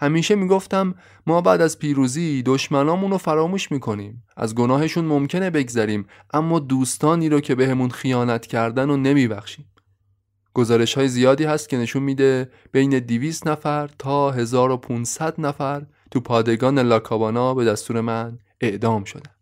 [0.00, 0.94] همیشه می‌گفتم
[1.26, 4.24] ما بعد از پیروزی دشمنامون رو فراموش می‌کنیم.
[4.36, 9.64] از گناهشون ممکنه بگذریم اما دوستانی رو که بهمون خیانت کردن و نمیبخشیم.
[10.54, 16.78] گزارش های زیادی هست که نشون میده بین 200 نفر تا 1500 نفر تو پادگان
[16.78, 19.32] لاکابانا به دستور من اعدام شدن.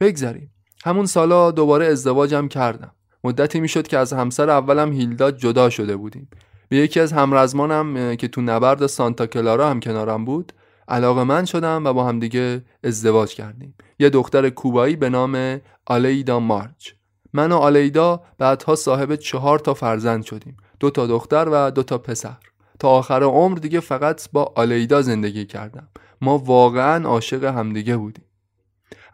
[0.00, 0.50] بگذریم.
[0.84, 2.92] همون سالا دوباره ازدواجم کردم.
[3.24, 6.28] مدتی می‌شد که از همسر اولم هیلدا جدا شده بودیم.
[6.72, 10.52] به یکی از همرزمانم که تو نبرد سانتا کلارا هم کنارم بود
[10.88, 13.74] علاقه من شدم و با همدیگه ازدواج کردیم.
[13.98, 16.90] یه دختر کوبایی به نام آلیدا مارچ
[17.32, 20.56] من و آلیدا بعدها صاحب چهار تا فرزند شدیم.
[20.80, 22.36] دو تا دختر و دو تا پسر.
[22.78, 25.88] تا آخر عمر دیگه فقط با آلیدا زندگی کردم.
[26.20, 28.24] ما واقعا عاشق همدیگه بودیم.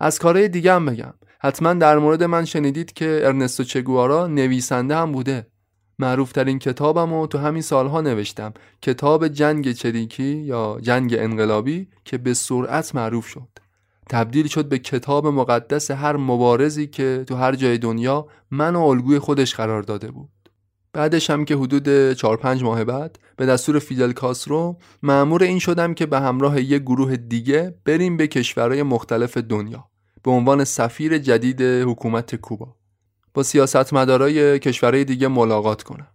[0.01, 1.14] از کارهای دیگه هم بگم.
[1.40, 5.47] حتما در مورد من شنیدید که ارنستو چگوارا نویسنده هم بوده.
[5.99, 8.55] معروفترین کتابم رو تو همین سالها نوشتم.
[8.83, 13.49] کتاب جنگ چریکی یا جنگ انقلابی که به سرعت معروف شد.
[14.11, 19.19] تبدیل شد به کتاب مقدس هر مبارزی که تو هر جای دنیا من و الگوی
[19.19, 20.29] خودش قرار داده بود.
[20.93, 25.95] بعدش هم که حدود 4 5 ماه بعد به دستور فیدل کاسترو مأمور این شدم
[25.95, 29.89] که به همراه یک گروه دیگه بریم به کشورهای مختلف دنیا
[30.23, 32.78] به عنوان سفیر جدید حکومت کوبا.
[33.38, 36.07] با سیاستمدارای کشورهای دیگه ملاقات کنم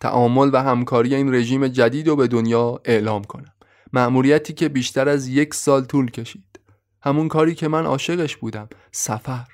[0.00, 3.52] تعامل و همکاری این رژیم جدید رو به دنیا اعلام کنم
[3.92, 6.60] مأموریتی که بیشتر از یک سال طول کشید
[7.02, 9.44] همون کاری که من عاشقش بودم سفر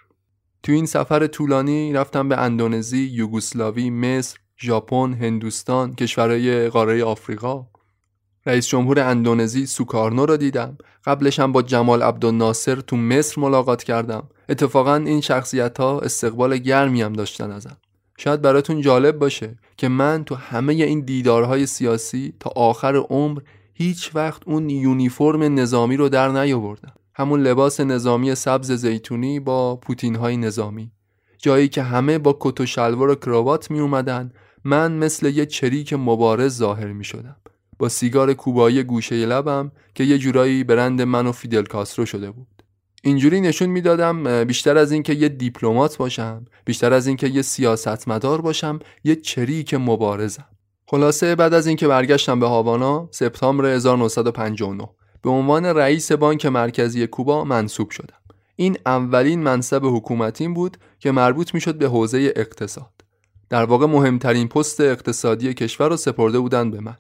[0.62, 7.66] تو این سفر طولانی رفتم به اندونزی، یوگسلاوی، مصر، ژاپن، هندوستان، کشورهای قاره آفریقا.
[8.46, 10.78] رئیس جمهور اندونزی سوکارنو را دیدم.
[11.04, 14.28] قبلش هم با جمال عبدالناصر تو مصر ملاقات کردم.
[14.52, 17.76] اتفاقا این شخصیت ها استقبال گرمی هم داشتن ازم.
[18.18, 23.40] شاید براتون جالب باشه که من تو همه این دیدارهای سیاسی تا آخر عمر
[23.74, 26.92] هیچ وقت اون یونیفرم نظامی رو در نیاوردم.
[27.14, 30.90] همون لباس نظامی سبز زیتونی با پوتین های نظامی
[31.38, 34.32] جایی که همه با کت و شلوار و کراوات می اومدن
[34.64, 37.36] من مثل یه چریک مبارز ظاهر می شدم
[37.78, 42.46] با سیگار کوبایی گوشه لبم که یه جورایی برند من و فیدل کاسترو شده بود
[43.04, 48.78] اینجوری نشون می‌دادم بیشتر از اینکه یه دیپلمات باشم بیشتر از اینکه یه سیاستمدار باشم
[49.04, 50.46] یه چریک مبارزم.
[50.86, 54.88] خلاصه بعد از اینکه برگشتم به هاوانا سپتامبر 1959
[55.22, 58.16] به عنوان رئیس بانک مرکزی کوبا منصوب شدم.
[58.56, 62.92] این اولین منصب حکومتیم بود که مربوط می‌شد به حوزه اقتصاد.
[63.50, 66.96] در واقع مهمترین پست اقتصادی کشور رو سپرده بودن به من.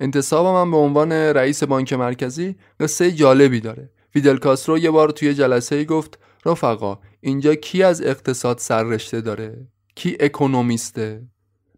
[0.00, 3.90] انتصابم من به عنوان رئیس بانک مرکزی قصه جالبی داره.
[4.10, 10.16] فیدل کاسترو یه بار توی جلسه گفت رفقا اینجا کی از اقتصاد سررشته داره؟ کی
[10.20, 11.22] اکونومیسته؟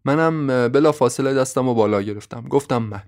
[0.05, 2.49] منم بلا فاصله دستم و بالا گرفتم.
[2.49, 3.03] گفتم من.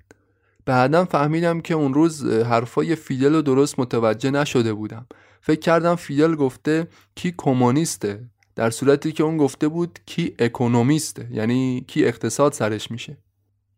[0.67, 5.07] بعدم فهمیدم که اون روز حرفای فیدل رو درست متوجه نشده بودم.
[5.41, 11.85] فکر کردم فیدل گفته کی کمونیسته در صورتی که اون گفته بود کی اکونومیسته یعنی
[11.89, 13.17] کی اقتصاد سرش میشه.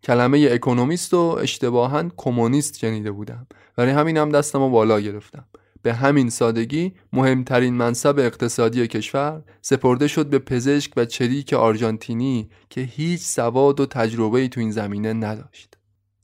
[0.04, 5.44] کلمه اکونومیست و اشتباها کمونیست شنیده بودم برای همین هم دستم رو بالا گرفتم
[5.82, 12.80] به همین سادگی مهمترین منصب اقتصادی کشور سپرده شد به پزشک و چریک آرژانتینی که
[12.80, 15.74] هیچ سواد و تجربه تو این زمینه نداشت.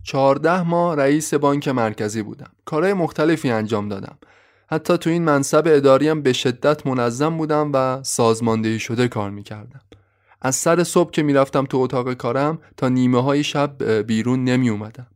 [0.02, 2.50] چهارده ماه رئیس بانک مرکزی بودم.
[2.64, 4.18] کارهای مختلفی انجام دادم.
[4.70, 9.80] حتی تو این منصب اداریم به شدت منظم بودم و سازماندهی شده کار می‌کردم.
[10.42, 15.06] از سر صبح که می‌رفتم تو اتاق کارم تا نیمه های شب بیرون نمی اومدم.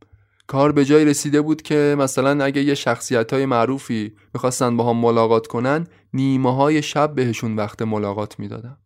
[0.46, 4.96] کار به جای رسیده بود که مثلا اگه یه شخصیت های معروفی می‌خواستن با هم
[4.96, 8.76] ملاقات کنن نیمه های شب بهشون وقت ملاقات می‌دادم.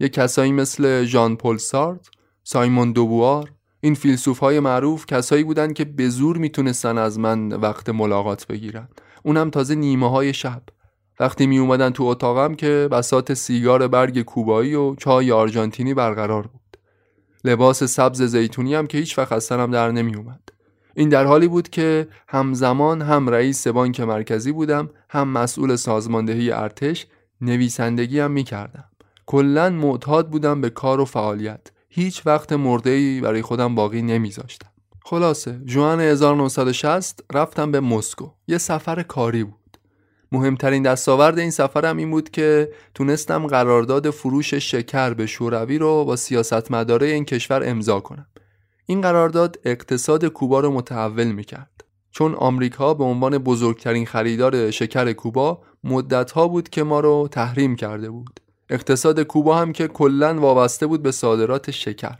[0.00, 2.08] یه کسایی مثل ژان پل سارت،
[2.44, 7.88] سایمون دوبوار، این فیلسوف های معروف کسایی بودن که به زور می‌تونستن از من وقت
[7.88, 8.88] ملاقات بگیرن.
[9.22, 10.62] اونم تازه نیمه های شب.
[11.20, 16.60] وقتی می اومدن تو اتاقم که بسات سیگار برگ کوبایی و چای آرژانتینی برقرار بود.
[17.44, 20.40] لباس سبز زیتونی هم که هیچ وقت از در نمی اومد.
[20.94, 27.06] این در حالی بود که همزمان هم رئیس بانک مرکزی بودم هم مسئول سازماندهی ارتش
[27.40, 28.84] نویسندگی هم می کردم.
[29.26, 31.70] کلا معتاد بودم به کار و فعالیت.
[31.88, 34.68] هیچ وقت مرده برای خودم باقی نمیذاشتم.
[35.04, 38.30] خلاصه جوان 1960 رفتم به مسکو.
[38.48, 39.63] یه سفر کاری بود.
[40.34, 46.16] مهمترین دستاورد این سفرم این بود که تونستم قرارداد فروش شکر به شوروی رو با
[46.16, 48.26] سیاستمداره این کشور امضا کنم.
[48.86, 51.84] این قرارداد اقتصاد کوبا رو متحول می‌کرد.
[52.10, 58.10] چون آمریکا به عنوان بزرگترین خریدار شکر کوبا مدتها بود که ما رو تحریم کرده
[58.10, 58.40] بود.
[58.70, 62.18] اقتصاد کوبا هم که کلا وابسته بود به صادرات شکر.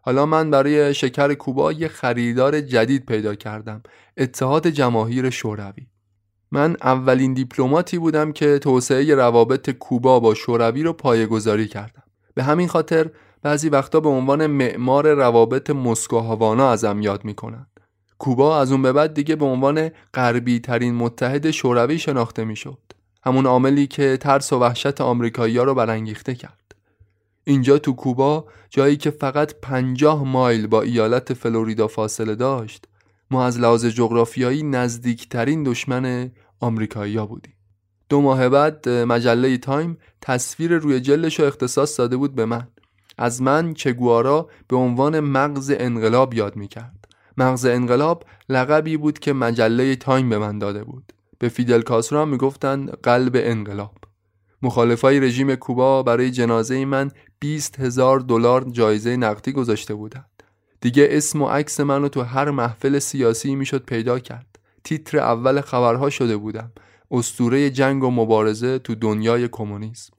[0.00, 3.82] حالا من برای شکر کوبا یه خریدار جدید پیدا کردم.
[4.16, 5.86] اتحاد جماهیر شوروی.
[6.52, 12.02] من اولین دیپلماتی بودم که توسعه روابط کوبا با شوروی رو پایه‌گذاری کردم.
[12.34, 13.10] به همین خاطر
[13.42, 17.66] بعضی وقتا به عنوان معمار روابط مسکو هاوانا ازم یاد می‌کنن.
[18.18, 22.78] کوبا از اون به بعد دیگه به عنوان غربی ترین متحد شوروی شناخته می‌شد.
[23.24, 26.74] همون عاملی که ترس و وحشت آمریکایی‌ها رو برانگیخته کرد.
[27.44, 32.84] اینجا تو کوبا جایی که فقط پنجاه مایل با ایالت فلوریدا فاصله داشت
[33.32, 36.30] ما از لحاظ جغرافیایی نزدیکترین دشمن
[36.60, 37.54] آمریکایی‌ها بودیم.
[38.08, 42.68] دو ماه بعد مجله تایم تصویر روی جلدش رو اختصاص داده بود به من.
[43.18, 47.08] از من چگوارا به عنوان مغز انقلاب یاد می‌کرد.
[47.36, 51.12] مغز انقلاب لقبی بود که مجله تایم به من داده بود.
[51.38, 53.94] به فیدل کاسترو هم می‌گفتن قلب انقلاب.
[54.62, 57.10] مخالفای رژیم کوبا برای جنازه من
[57.40, 60.31] 20 هزار دلار جایزه نقدی گذاشته بودند.
[60.82, 64.58] دیگه اسم و عکس منو تو هر محفل سیاسی می‌شد پیدا کرد.
[64.84, 66.72] تیتر اول خبرها شده بودم.
[67.10, 70.12] اسطوره جنگ و مبارزه تو دنیای کمونیسم.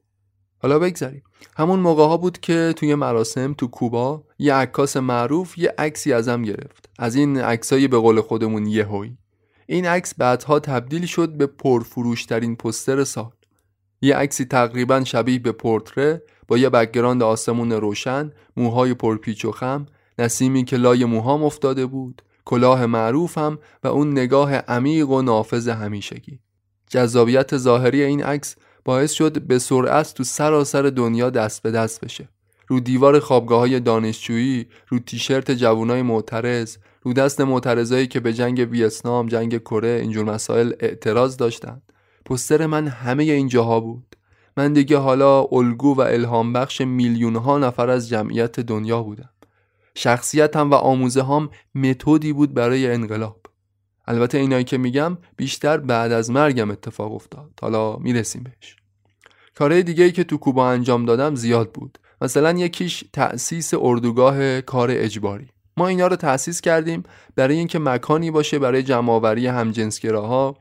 [0.58, 1.22] حالا بگذریم.
[1.56, 6.42] همون موقع ها بود که توی مراسم تو کوبا یه عکاس معروف یه عکسی ازم
[6.42, 6.88] گرفت.
[6.98, 9.18] از این عکسای به قول خودمون یهویی.
[9.66, 13.30] این عکس بعدها تبدیل شد به پرفروشترین پستر سال.
[14.00, 19.86] یه عکسی تقریبا شبیه به پورتره با یه background آسمون روشن، موهای پرپیچ و خم،
[20.18, 26.38] نسیمی که لای موهام افتاده بود، کلاه معروفم و اون نگاه عمیق و نافذ همیشگی.
[26.90, 32.28] جذابیت ظاهری این عکس باعث شد به سرعت تو سراسر دنیا دست به دست بشه.
[32.68, 38.68] رو دیوار خوابگاه های دانشجویی، رو تیشرت جوانای معترض، رو دست معترضایی که به جنگ
[38.70, 41.82] ویتنام، جنگ کره اینجور مسائل اعتراض داشتند.
[42.24, 44.16] پستر من همه این جاها بود.
[44.56, 49.30] من دیگه حالا الگو و الهام بخش میلیون ها نفر از جمعیت دنیا بودم.
[49.94, 53.40] شخصیتم و آموزه هم متدی بود برای انقلاب.
[54.06, 57.50] البته اینایی که میگم بیشتر بعد از مرگم اتفاق افتاد.
[57.60, 58.76] حالا می‌رسیم بهش.
[59.54, 61.98] کارهای دیگه ای که تو کوبا انجام دادم زیاد بود.
[62.20, 65.48] مثلا یکیش تأسیس اردوگاه کار اجباری.
[65.76, 67.02] ما اینا رو تأسیس کردیم
[67.36, 70.56] برای اینکه مکانی باشه برای جمعآوری همجنسگراها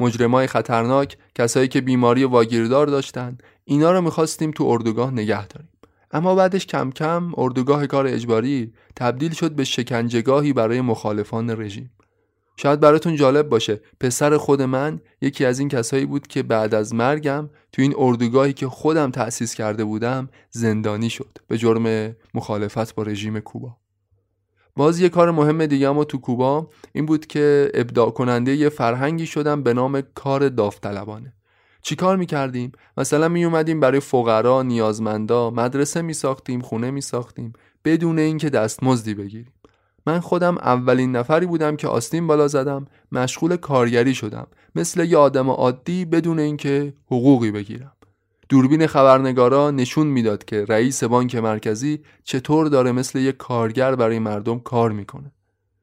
[0.00, 5.68] مجرمای خطرناک کسایی که بیماری واگیردار داشتن اینا رو می‌خواستیم تو اردوگاه نگه داریم
[6.10, 11.90] اما بعدش کم کم اردوگاه کار اجباری تبدیل شد به شکنجهگاهی برای مخالفان رژیم.
[12.56, 16.94] شاید براتون جالب باشه پسر خود من یکی از این کسایی بود که بعد از
[16.94, 23.02] مرگم تو این اردوگاهی که خودم تأسیس کرده بودم زندانی شد به جرم مخالفت با
[23.02, 23.76] رژیم کوبا.
[24.76, 29.26] باز یه کار مهم دیگه اما تو کوبا این بود که ابداع کننده یه فرهنگی
[29.26, 31.32] شدم به نام کار داوطلبانه.
[31.86, 37.52] چی کار می‌کردیم؟ مثلا می اومدیم برای فقرا، نیازمندا مدرسه می ساختیم، خونه می ساختیم
[37.84, 39.52] بدون اینکه دستمزدی بگیریم
[40.06, 45.50] من خودم اولین نفری بودم که آستین بالا زدم مشغول کارگری شدم مثل یه آدم
[45.50, 47.92] عادی بدون اینکه حقوقی بگیرم
[48.48, 54.58] دوربین خبرنگارا نشون می‌داد که رئیس بانک مرکزی چطور داره مثل یک کارگر برای مردم
[54.58, 55.32] کار می‌کنه.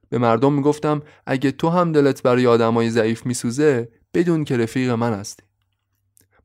[0.10, 5.14] به مردم می‌گفتم اگه تو هم دلت برای آدمای ضعیف میسوزه بدون که رفیق من
[5.14, 5.43] هستی.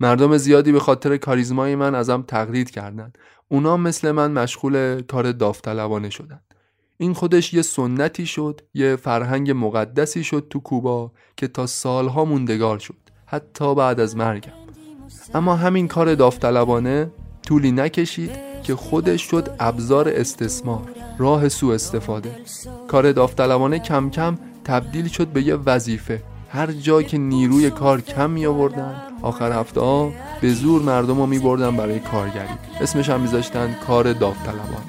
[0.01, 3.19] مردم زیادی به خاطر کاریزمای من ازم تقلید کردند.
[3.49, 6.41] اونا مثل من مشغول کار داوطلبانه شدن.
[6.97, 12.79] این خودش یه سنتی شد، یه فرهنگ مقدسی شد تو کوبا که تا سالها موندگار
[12.79, 12.97] شد.
[13.27, 14.53] حتی بعد از مرگم.
[15.35, 17.11] اما همین کار داوطلبانه
[17.43, 18.31] طولی نکشید
[18.63, 22.37] که خودش شد ابزار استثمار راه سوء استفاده
[22.89, 28.31] کار داوطلبانه کم کم تبدیل شد به یه وظیفه هر جا که نیروی کار کم
[28.31, 32.49] می آوردن آخر هفته ها به زور مردم رو می بردن برای کارگری.
[32.81, 34.89] اسمش هم میذاشتن کار داوطلبانه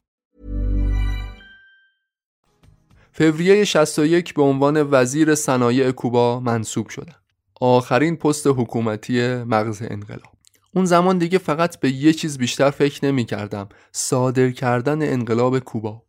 [3.11, 7.15] فوریه 61 به عنوان وزیر صنایع کوبا منصوب شدم.
[7.61, 10.31] آخرین پست حکومتی مغز انقلاب.
[10.75, 16.03] اون زمان دیگه فقط به یه چیز بیشتر فکر نمی کردم صادر کردن انقلاب کوبا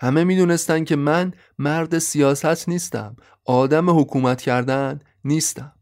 [0.00, 5.72] همه می دونستن که من مرد سیاست نیستم آدم حکومت کردن نیستم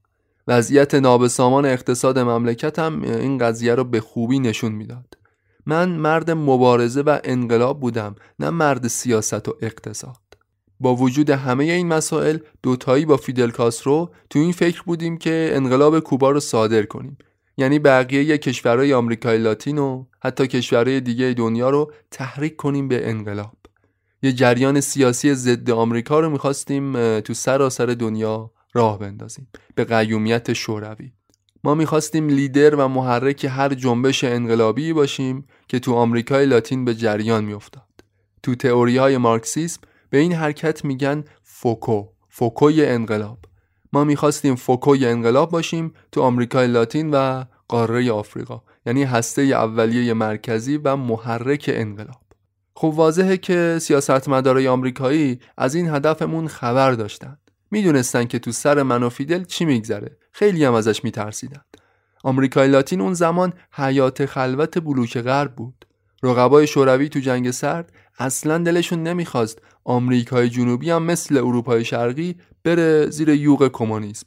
[0.49, 5.19] وضعیت نابسامان اقتصاد مملکتم این قضیه رو به خوبی نشون می‌داد
[5.67, 10.17] من مرد مبارزه و انقلاب بودم نه مرد سیاست و اقتصاد
[10.81, 16.01] با وجود همه این مسائل دوتایی با فیدل کاسترو تو این فکر بودیم که انقلاب
[16.01, 17.19] کوبا رو صادر کنیم.
[17.57, 23.57] یعنی بقیه کشورهای آمریکای لاتین و حتی کشورهای دیگه دنیا رو تحریک کنیم به انقلاب.
[24.23, 29.49] یه جریان سیاسی ضد آمریکا رو می‌خواستیم تو سراسر دنیا راه بندازیم.
[29.75, 31.13] به قیومیت شوروی.
[31.65, 37.45] ما می‌خواستیم لیدر و محرک هر جنبش انقلابی باشیم که تو آمریکای لاتین به جریان
[37.45, 37.89] میافتاد.
[38.43, 39.81] تو تئوری های مارکسیسم
[40.15, 43.39] به این حرکت میگن فوکو فوکوی انقلاب.
[43.93, 50.77] ما می‌خواستیم فوکوی انقلاب باشیم تو آمریکای لاتین و قاره آفریقا یعنی هسته اولیه مرکزی
[50.77, 52.23] و محرک انقلاب.
[52.75, 57.39] خب واضحه که سیاستمدارای آمریکایی از این هدفمون خبر داشتن.
[57.71, 60.17] می‌دونستن که تو سر من و فیدل چی میگذره.
[60.33, 61.65] خیلی هم ازش میترسیدن.
[62.25, 65.87] آمریکای لاتین اون زمان حیاط خلوت بلوک غرب بود.
[66.23, 73.11] رقبای شوروی تو جنگ سرد اصلا دلشون نمی‌خواست آمریکای جنوبی هم مثل اروپای شرقی بره
[73.11, 74.27] زیر یوغ کمونیسم.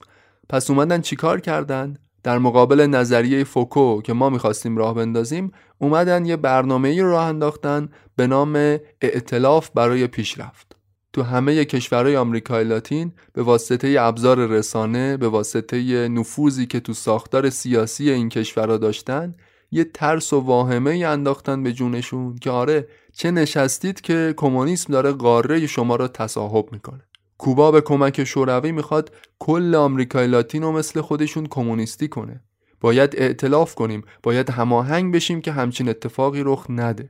[0.49, 6.35] پس اومدن چیکار کردن؟ در مقابل نظریه فوکو که ما می‌خواستیم راه بندازیم اومدن یه
[6.35, 8.55] برنامه ای راه انداختن به نام
[9.01, 10.75] ائتلاف برای پیشرفت.
[11.13, 17.49] تو همه کشورهای آمریکای لاتین به واسطه ابزار رسانه به واسطه نفوذی که تو ساختار
[17.49, 19.35] سیاسی این کشورها داشتن
[19.71, 22.87] یه ترس و واهمه ای انداختن به جونشون که آره
[23.17, 27.03] چه نشستید که کمونیسم داره قاره شما را تصاحب می‌کنه.
[27.37, 32.41] کوبا به کمک شوروی می‌خواد کل آمریکای لاتین رو مثل خودشون کمونیستی کنه.
[32.81, 37.09] باید ائتلاف کنیم باید هماهنگ بشیم که همچین اتفاقی رخ نده.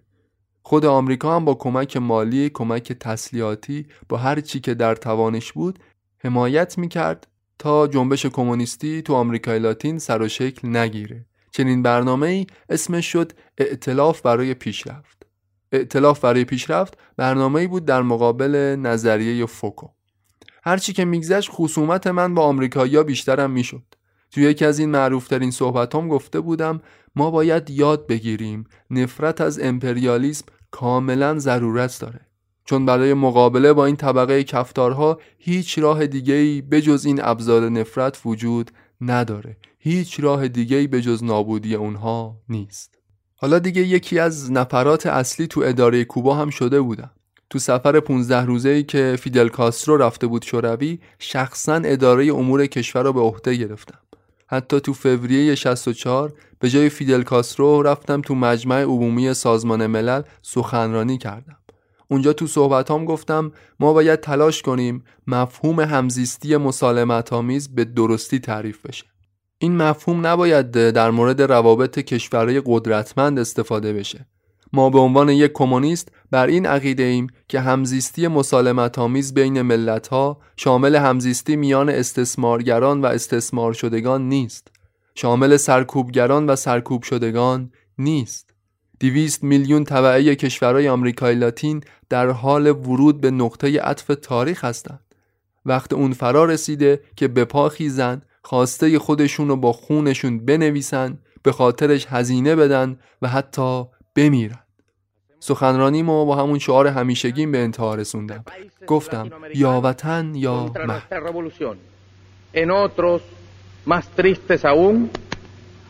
[0.63, 5.79] خود آمریکا هم با کمک مالی کمک تسلیحاتی با هر چی که در توانش بود
[6.17, 7.27] حمایت می‌کرد
[7.59, 11.25] تا جنبش کمونیستی تو آمریکای لاتین سر و شکل نگیره.
[11.51, 15.16] چنین برنامه ای اسمش شد ائتلاف برای پیشرفت.
[15.71, 19.87] ائتلاف برای پیشرفت برنامه ای بود در مقابل نظریه فوکو.
[20.63, 23.83] هرچی که میگذشت خصومت من با آمریکایی‌ها بیشترم می‌شد.
[24.31, 26.81] توی یکی از این معروفترین صحبتام گفته بودم
[27.15, 32.19] ما باید یاد بگیریم نفرت از امپریالیسم کاملا ضرورت داره.
[32.65, 38.71] چون برای مقابله با این طبقه کفتارها هیچ راه دیگه‌ای بجز این ابزار نفرت وجود
[39.01, 39.57] نداره.
[39.79, 42.96] هیچ راه دیگه‌ای به جز نابودی اونها نیست.
[43.39, 47.11] حالا دیگه یکی از نفرات اصلی تو اداره کوبا هم شده بودم
[47.49, 53.03] تو سفر 15 روزه ای که فیدل کاسترو رفته بود شوروی شخصا اداره امور کشور
[53.03, 53.99] رو به عهده گرفتم.
[54.47, 61.17] حتی تو فوریه 64 به جای فیدل کاسترو رفتم تو مجمع عمومی سازمان ملل سخنرانی
[61.17, 61.57] کردم.
[62.07, 68.85] اونجا تو صحبتام گفتم ما باید تلاش کنیم مفهوم همزیستی مسالمت آمیز به درستی تعریف
[68.85, 69.05] بشه.
[69.59, 74.25] این مفهوم نباید در مورد روابط کشورهای قدرتمند استفاده بشه.
[74.73, 80.07] ما به عنوان یک کمونیست بر این عقیده ایم که همزیستی مسالمت آمیز بین ملت
[80.07, 84.67] ها شامل همزیستی میان استثمارگران و استثمار شدگان نیست.
[85.15, 88.49] شامل سرکوبگران و سرکوب شدگان نیست.
[88.99, 94.99] دیویست میلیون طبعه کشورهای آمریکای لاتین در حال ورود به نقطه عطف تاریخ هستند.
[95.65, 101.51] وقت اون فرا رسیده که به پا خیزن خواسته خودشون رو با خونشون بنویسن به
[101.51, 103.83] خاطرش هزینه بدن و حتی
[104.15, 104.59] بمیرن
[105.39, 108.43] سخنرانیمو با همون شعار همیشگیم به انتها رسوندم
[108.87, 111.77] گفتم یا وطن یا مرگ
[112.53, 113.21] En otros,
[113.85, 115.09] más tristes aún,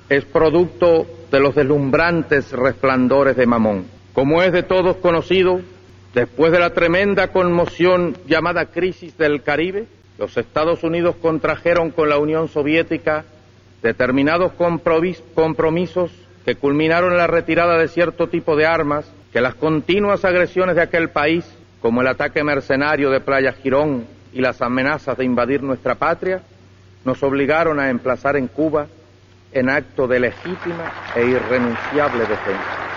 [0.09, 0.87] es producto
[1.31, 3.85] de los deslumbrantes resplandores de Mamón.
[4.13, 5.61] Como es de todos conocido,
[6.15, 9.85] después de la tremenda conmoción llamada crisis del Caribe,
[10.17, 13.25] los Estados Unidos contrajeron con la Unión Soviética
[13.81, 16.11] determinados compromisos
[16.45, 20.81] que culminaron en la retirada de cierto tipo de armas que las continuas agresiones de
[20.81, 21.45] aquel país,
[21.81, 26.41] como el ataque mercenario de Playa Girón y las amenazas de invadir nuestra patria,
[27.05, 28.87] nos obligaron a emplazar en Cuba
[29.51, 32.96] en acto de legítima e irrenunciable defensa.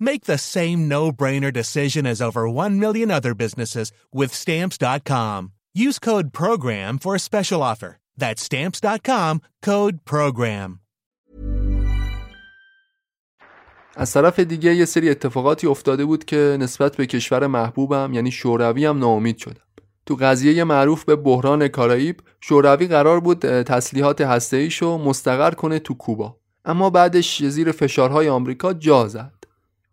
[0.00, 5.52] Make the same no brainer decision as over 1 million other businesses with Stamps.com.
[5.74, 7.98] Use code PROGRAM for a special offer.
[8.16, 10.80] That's Stamps.com code PROGRAM.
[13.96, 18.86] از طرف دیگه یه سری اتفاقاتی افتاده بود که نسبت به کشور محبوبم یعنی شوروی
[18.86, 19.60] هم ناامید شدم.
[20.06, 26.36] تو قضیه معروف به بحران کارائیب شوروی قرار بود تسلیحات هسته‌ایشو مستقر کنه تو کوبا
[26.64, 29.32] اما بعدش زیر فشارهای آمریکا جا زد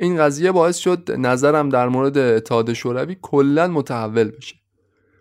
[0.01, 4.55] این قضیه باعث شد نظرم در مورد اتحاد شوروی کلا متحول بشه.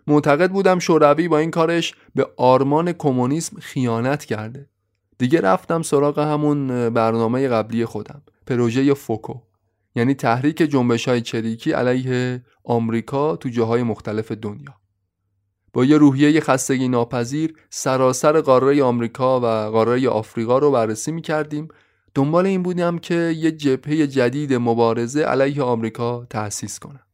[0.07, 4.69] معتقد بودم شوروی با این کارش به آرمان کمونیسم خیانت کرده.
[5.17, 9.33] دیگه رفتم سراغ همون برنامه قبلی خودم پروژه فوکو.
[9.95, 14.75] یعنی تحریک جنبش های چریکی علیه آمریکا تو جاهای مختلف دنیا.
[15.73, 21.67] با یه روحیه خستگی ناپذیر سراسر قاره آمریکا و قاره آفریقا رو بررسی می کردیم
[22.15, 27.05] دنبال این بودم که یه جبهه جدید مبارزه علیه آمریکا تأسیس کنم.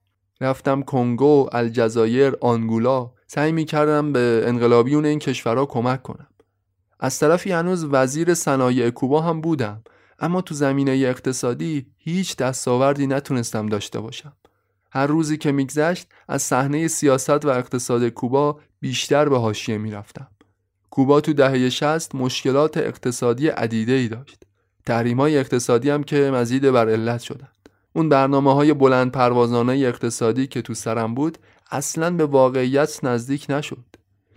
[0.41, 3.11] رفتم کنگو، الجزایر، آنگولا.
[3.27, 6.27] سعی می کردم به انقلابیون این کشورها کمک کنم.
[6.99, 9.83] از طرفی هنوز وزیر صنایع کوبا هم بودم
[10.19, 14.33] اما تو زمینه اقتصادی هیچ دستاوردی نتونستم داشته باشم.
[14.91, 20.27] هر روزی که میگذشت از صحنه سیاست و اقتصاد کوبا بیشتر به حاشیه می‌رفتم.
[20.89, 24.43] کوبا تو دهه 60 مشکلات اقتصادی عدیده ای داشت.
[24.87, 27.69] تحریم های اقتصادی هم که مزید بر علت شدند.
[27.93, 31.37] اون برنامه های بلند پروازانه اقتصادی که تو سرم بود
[31.71, 33.85] اصلا به واقعیت نزدیک نشد.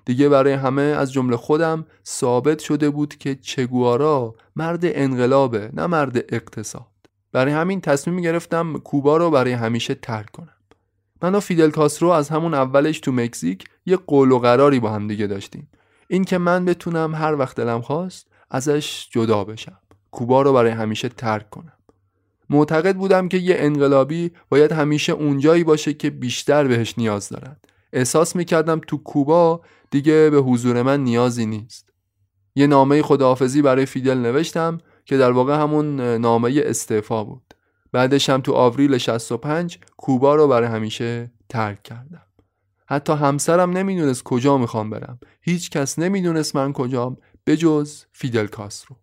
[0.05, 6.17] دیگه برای همه از جمله خودم ثابت شده بود که چگوارا مرد انقلابه نه مرد
[6.35, 6.87] اقتصاد.
[7.33, 10.57] برای همین تصمیم گرفتم کوبا رو برای همیشه ترک کنم.
[11.23, 15.09] من و فیدل کاسترو از همون اولش تو مکزیک یه قول و قراری با هم
[15.09, 15.69] دیگه داشتیم.
[16.09, 19.80] این که من بتونم هر وقت دلم خواست ازش جدا بشم.
[20.11, 21.73] کوبا رو برای همیشه ترک کنم.
[22.51, 27.65] معتقد بودم که یه انقلابی باید همیشه اونجایی باشه که بیشتر بهش نیاز دارد.
[27.93, 31.93] احساس می‌کردم تو کوبا دیگه به حضور من نیازی نیست.
[32.55, 37.55] یه نامه خداحافظی برای فیدل نوشتم که در واقع همون نامه استعفا بود.
[37.93, 42.27] بعدش هم تو آوریل 65 کوبا رو برای همیشه ترک کردم.
[42.87, 45.19] حتی همسرم نمی‌دونست کجا می‌خوام برم.
[45.43, 48.97] هیچ کس نمی‌دونست من کجام بجز فیدل کاسترو.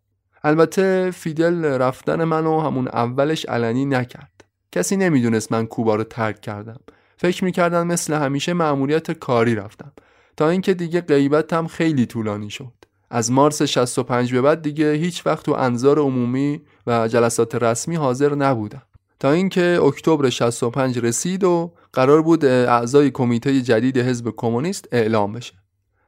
[0.43, 4.43] البته فیدل رفتن منو همون اولش علنی نکرد.
[4.71, 6.79] کسی نمی‌دونست من کوبا رو ترک کردم.
[7.17, 9.91] فکر می‌کردن مثل همیشه معمولیت کاری رفتم.
[10.37, 12.73] تا اینکه دیگه غیبتم خیلی طولانی شد.
[13.09, 18.35] از مارس 65 به بعد دیگه هیچ وقت تو انظار عمومی و جلسات رسمی حاضر
[18.35, 18.81] نبودم.
[19.19, 25.53] تا اینکه اکتبر 65 رسید و قرار بود اعضای کمیته جدید حزب کمونیست اعلام بشه.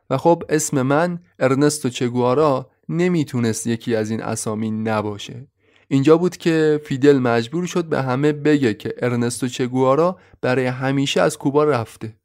[0.10, 5.48] و خب اسم من ارنستو چگوارا نمی‌تونست یکی از این اسامی نباشه.
[5.88, 11.38] اینجا بود که فیدل مجبور شد به همه بگه که ارنستو چگوارا برای همیشه از
[11.38, 12.16] کوبا رفته.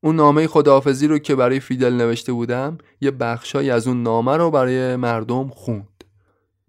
[0.00, 4.50] اون نامه خداحافظی رو که برای فیدل نوشته بودم یه بخشایی از اون نامه رو
[4.50, 6.04] برای مردم خوند.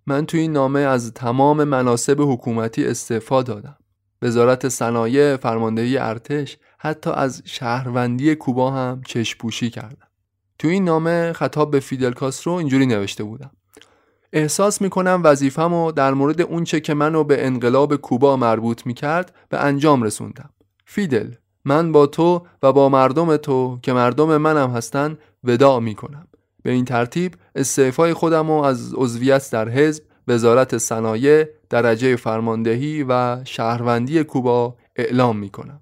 [0.08, 3.78] من توی این نامه از تمام مناصب حکومتی استعفا دادم.
[4.22, 10.08] وزارت صنایع فرماندهی ارتش حتی از شهروندی کوبا هم چشم‌پوشی کردم.
[10.64, 13.52] تو این نامه خطاب به فیدل کاسترو اینجوری نوشته بودم.
[14.34, 20.04] احساس می‌کنم وظیفه‌مو در مورد اونچه که منو به انقلاب کوبا مربوط می‌کرد به انجام
[20.04, 20.50] رسوندم.
[20.86, 21.32] فیدل
[21.66, 26.28] من با تو و با مردم تو که مردم منم هستن وداع می‌کنم.
[26.64, 33.38] به این ترتیب استعفای خودم و از عضویت در حزب وزارت صنایع درجه فرماندهی و
[33.46, 35.82] شهروندی کوبا اعلام می‌کنم.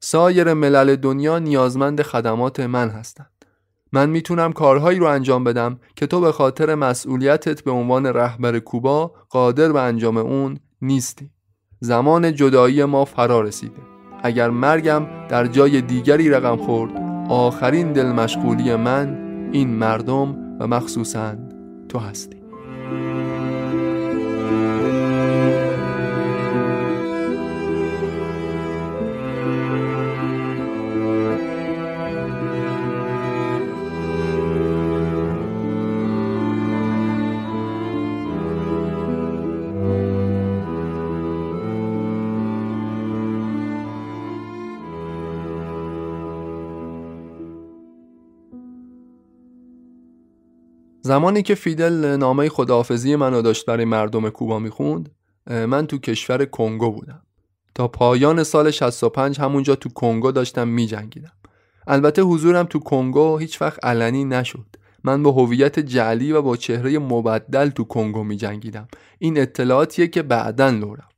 [0.00, 3.30] سایر ملل دنیا نیازمند خدمات من هستند
[3.94, 9.12] من می‌تونم کارهایی رو انجام بدم که تو به خاطر مسئولیتت به عنوان رهبر کوبا
[9.30, 11.30] قادر به انجام اون نیستی.
[11.80, 13.82] زمان جدایی ما فرا رسیده.
[14.22, 16.92] اگر مرگم در جای دیگری رقم خورد
[17.28, 19.18] آخرین دل مشغولی من
[19.52, 21.34] این مردم و مخصوصا
[21.88, 22.36] تو هستی.
[51.06, 55.10] زمانی که فیدل نامه خداحافظی منو داشت برای مردم کوبا می‌خوند
[55.46, 57.22] من تو کشور کنگو بودم.
[57.74, 61.32] تا پایان سال 65 همونجا تو کنگو داشتم میجنگیدم.
[61.86, 64.66] البته حضورم تو کنگو هیچ وقت علنی نشد.
[65.04, 68.88] من با هویت جعلی و با چهره مبدل تو کنگو می جنگیدم
[69.18, 71.08] این اطلاعاتیه که بعدا لورم.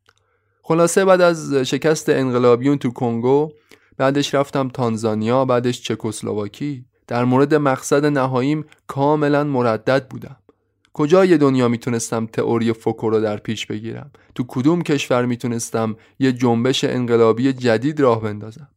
[0.62, 3.52] خلاصه بعد از شکست انقلابیون تو کنگو
[3.96, 6.84] بعدش رفتم تانزانیا بعدش چکسلواکی.
[7.06, 10.36] در مورد مقصد نهاییم کاملا مردد بودم.
[10.92, 16.84] کجای دنیا می‌تونستم تئوری فوکو رو در پیش بگیرم؟ تو کدوم کشور می‌تونستم یه جنبش
[16.84, 18.68] انقلابی جدید راه بندازم؟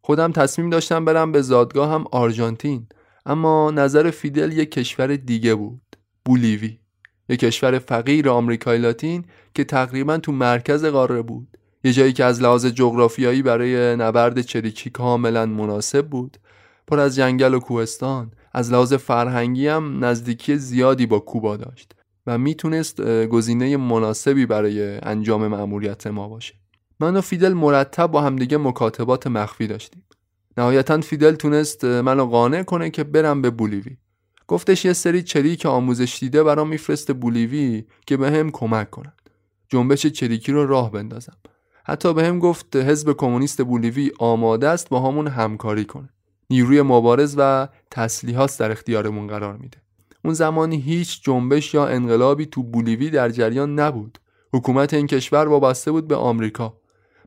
[0.00, 2.86] خودم تصمیم داشتم برم به زادگاه هم آرژانتین
[3.26, 6.78] اما نظر فیدل یک کشور دیگه بود بولیوی.
[7.28, 11.58] یک کشور فقیر آمریکای لاتین که تقریبا تو مرکز قاره بود.
[11.84, 16.36] یه جایی که از لحاظ جغرافیایی برای نبرد چریکی کاملا مناسب بود.
[16.88, 21.92] پر از جنگل و کوهستان از لحاظ فرهنگی هم نزدیکی زیادی با کوبا داشت
[22.26, 26.54] و می‌تونست گزینه مناسبی برای انجام مأموریت ما باشه.
[27.00, 30.04] من و فیدل مرتب با همدیگه مکاتبات مخفی داشتیم.
[30.56, 33.96] نهایتا فیدل تونست منو قانع کنه که برم به بولیوی.
[34.46, 39.12] گفتش یه سری چریک آموزش دیده برام میفرسته بولیوی که به هم کمک کنن
[39.68, 41.36] جنبش چریکی رو راه بندازم.
[41.84, 46.08] حتی به هم گفت حزب کمونیست بولیوی آماده است با همون همکاری کنه.
[46.50, 49.78] نیروی مبارز و تسلیحات در اختیارمون قرار میده.
[50.24, 54.18] اون زمانی هیچ جنبش یا انقلابی تو بولیوی در جریان نبود.
[54.52, 56.80] حکومت این کشور وابسته بود به آمریکا.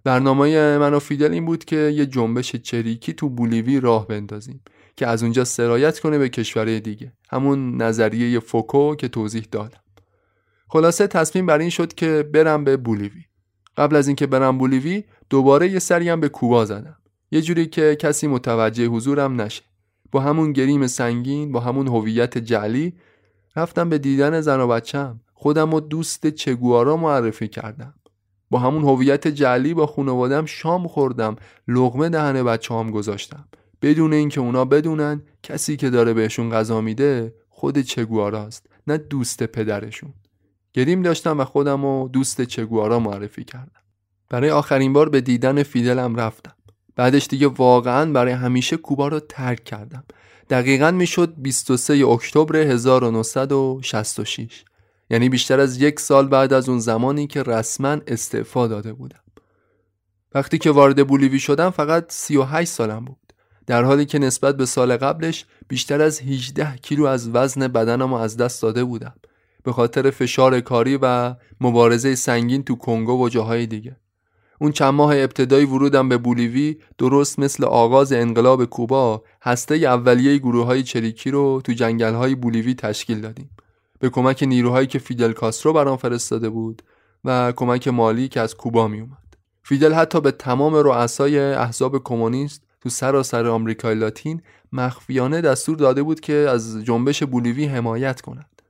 [0.04, 4.62] برنامه من فیدل این بود که یه جنبش چریکی تو بولیوی راه بندازیم
[4.96, 7.14] که از اونجا سرایت کنه به کشورهای دیگه.
[7.30, 9.82] همون نظریه فوکو که توضیح دادم.
[10.68, 13.22] خلاصه تصمیم بر این شد که برم به بولیوی.
[13.78, 16.98] قبل از اینکه برم بولیوی دوباره یه سری هم به کوبا زدم.
[17.32, 19.64] یه جوری که کسی متوجه حضورم نشه.
[20.12, 22.94] با همون گریم سنگین با همون هویت جعلی
[23.56, 27.94] رفتم به دیدن زن و بچم خودم و دوست چگوارا معرفی کردم.
[28.50, 31.36] با همون هویت جعلی با خانوادم شام خوردم
[31.68, 33.46] لغمه دهن بچه هم گذاشتم.
[33.82, 40.14] بدون اینکه اونا بدونن کسی که داره بهشون غذا میده خود چگواراست نه دوست پدرشون.
[40.74, 43.82] گریم داشتم و خودم و دوست چگوارا معرفی کردم.
[44.30, 46.54] برای آخرین بار به دیدن فیدلم رفتم.
[46.96, 50.04] بعدش دیگه واقعا برای همیشه کوبا رو ترک کردم.
[50.50, 54.64] دقیقا می‌شد 23 اکتبر 1966
[55.10, 59.20] یعنی بیشتر از یک سال بعد از اون زمانی که رسما استعفا داده بودم.
[60.36, 63.18] وقتی که وارد بولیوی شدم فقط 38 سالم بود.
[63.68, 68.38] در حالی که نسبت به سال قبلش بیشتر از 18 کیلو از وزن بدنم از
[68.38, 69.14] دست داده بودم.
[69.64, 73.96] به خاطر فشار کاری و مبارزه سنگین تو کنگو و جاهای دیگه.
[74.62, 80.66] اون چند ماه ابتدای ورودم به بولیوی درست مثل آغاز انقلاب کوبا هسته اولیه گروه
[80.66, 83.50] های چریکی رو تو جنگل های بولیوی تشکیل دادیم
[84.00, 86.82] به کمک نیروهایی که فیدل کاسترو برام فرستاده بود
[87.26, 89.38] و کمک مالی که از کوبا می اومد.
[89.64, 94.42] فیدل حتی به تمام رؤسای احزاب کمونیست تو سراسر آمریکای لاتین
[94.72, 98.62] مخفیانه دستور داده بود که از جنبش بولیوی حمایت کنند.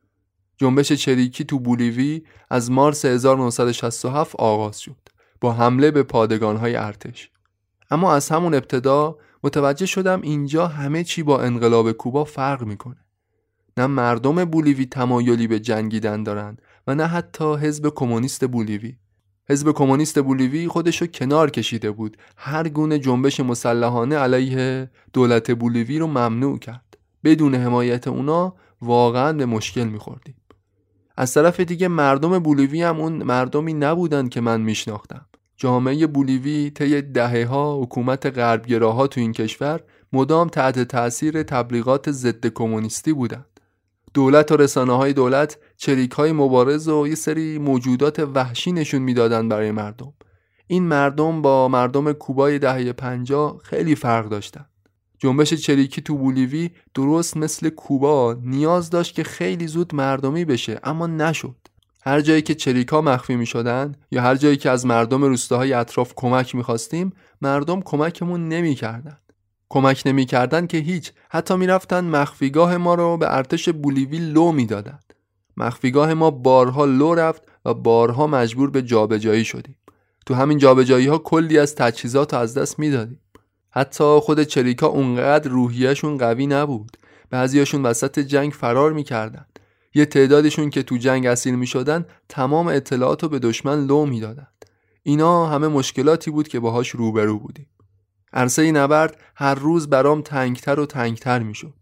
[0.58, 5.12] جنبش چریکی تو بولیوی از مارس 1967 آغاز شد
[5.42, 7.30] با حمله به پادگانهای ارتش.
[7.92, 13.06] اما از همون ابتدا متوجه شدم اینجا همه چی با انقلاب کوبا فرق می‌کنه.
[13.78, 18.96] نه مردم بولیوی تمایلی به جنگیدن دارند و نه حتی حزب کمونیست بولیوی.
[19.50, 22.18] حزب کمونیست بولیوی خودشو کنار کشیده بود.
[22.38, 26.98] هر گونه جنبش مسلحانه علیه دولت بولیوی رو ممنوع کرد.
[27.24, 30.36] بدون حمایت اونا واقعا به مشکل میخوردیم.
[31.18, 35.26] از طرف دیگه مردم بولیوی هم اون مردمی نبودند که من میشناختم.
[35.62, 39.80] جامعه بولیوی طی دهه ها حکومت غربگراها تو این کشور
[40.14, 43.60] مدام تحت تاثیر تبلیغات ضد کمونیستی بودند.
[44.14, 49.50] دولت و رسانه های دولت چریک های مبارز و یه سری موجودات وحشی نشون می‌دادن
[49.50, 50.14] برای مردم.
[50.68, 54.66] این مردم با مردم کوبای دهه پنجا خیلی فرق داشتن
[55.20, 61.08] جنبش چریکی تو بولیوی درست مثل کوبا نیاز داشت که خیلی زود مردمی بشه اما
[61.08, 61.61] نشد.
[62.04, 66.14] هر جایی که چریکا مخفی می شدن یا هر جایی که از مردم روستاهای اطراف
[66.16, 69.18] کمک می خواستیم مردم کمکمون نمی کردن.
[69.70, 71.12] کمک نمی‌کردند که هیچ.
[71.30, 75.14] حتی می‌رفتند مخفیگاه ما رو به ارتش بولیوی لو می‌دادند
[75.58, 79.76] مخفیگاه ما بارها لو رفت و بارها مجبور به جابجایی شدیم.
[80.26, 83.20] تو همین جابجایی ها کلی از تجهیزات از دست می‌دادیم.
[83.72, 86.98] حتی خود چریکا اونقدر روحیهشون قوی نبود.
[87.30, 89.51] بعضیاشون وسط جنگ فرار می‌کردند
[89.94, 94.66] یه تعدادشون که تو جنگ اسیر می‌شدن تمام اطلاعات رو به دشمن لو می‌دادند.
[95.04, 97.68] اینا همه مشکلاتی بود که باهاش روبرو بودیم.
[98.34, 101.74] عرصه نبرد هر روز برام تنگتر و تنگتر می‌شد.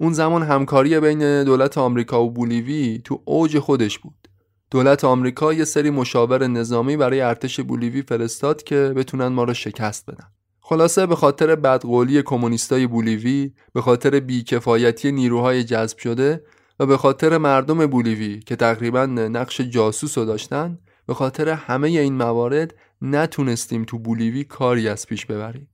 [0.00, 4.28] اون زمان همکاری بین دولت آمریکا و بولیوی تو اوج خودش بود.
[4.70, 10.10] دولت آمریکا یه سری مشاور نظامی برای ارتش بولیوی فرستاد که بتونن ما رو شکست
[10.10, 10.26] بدن.
[10.60, 16.42] خلاصه به خاطر بدقولی کمونیستای بولیوی به خاطر بیکفایتی نیروهای جذب شده
[16.80, 22.14] و به خاطر مردم بولیوی که تقریبا نقش جاسوس رو داشتن به خاطر همه این
[22.14, 25.68] موارد نتونستیم تو بولیوی کاری از پیش ببریم.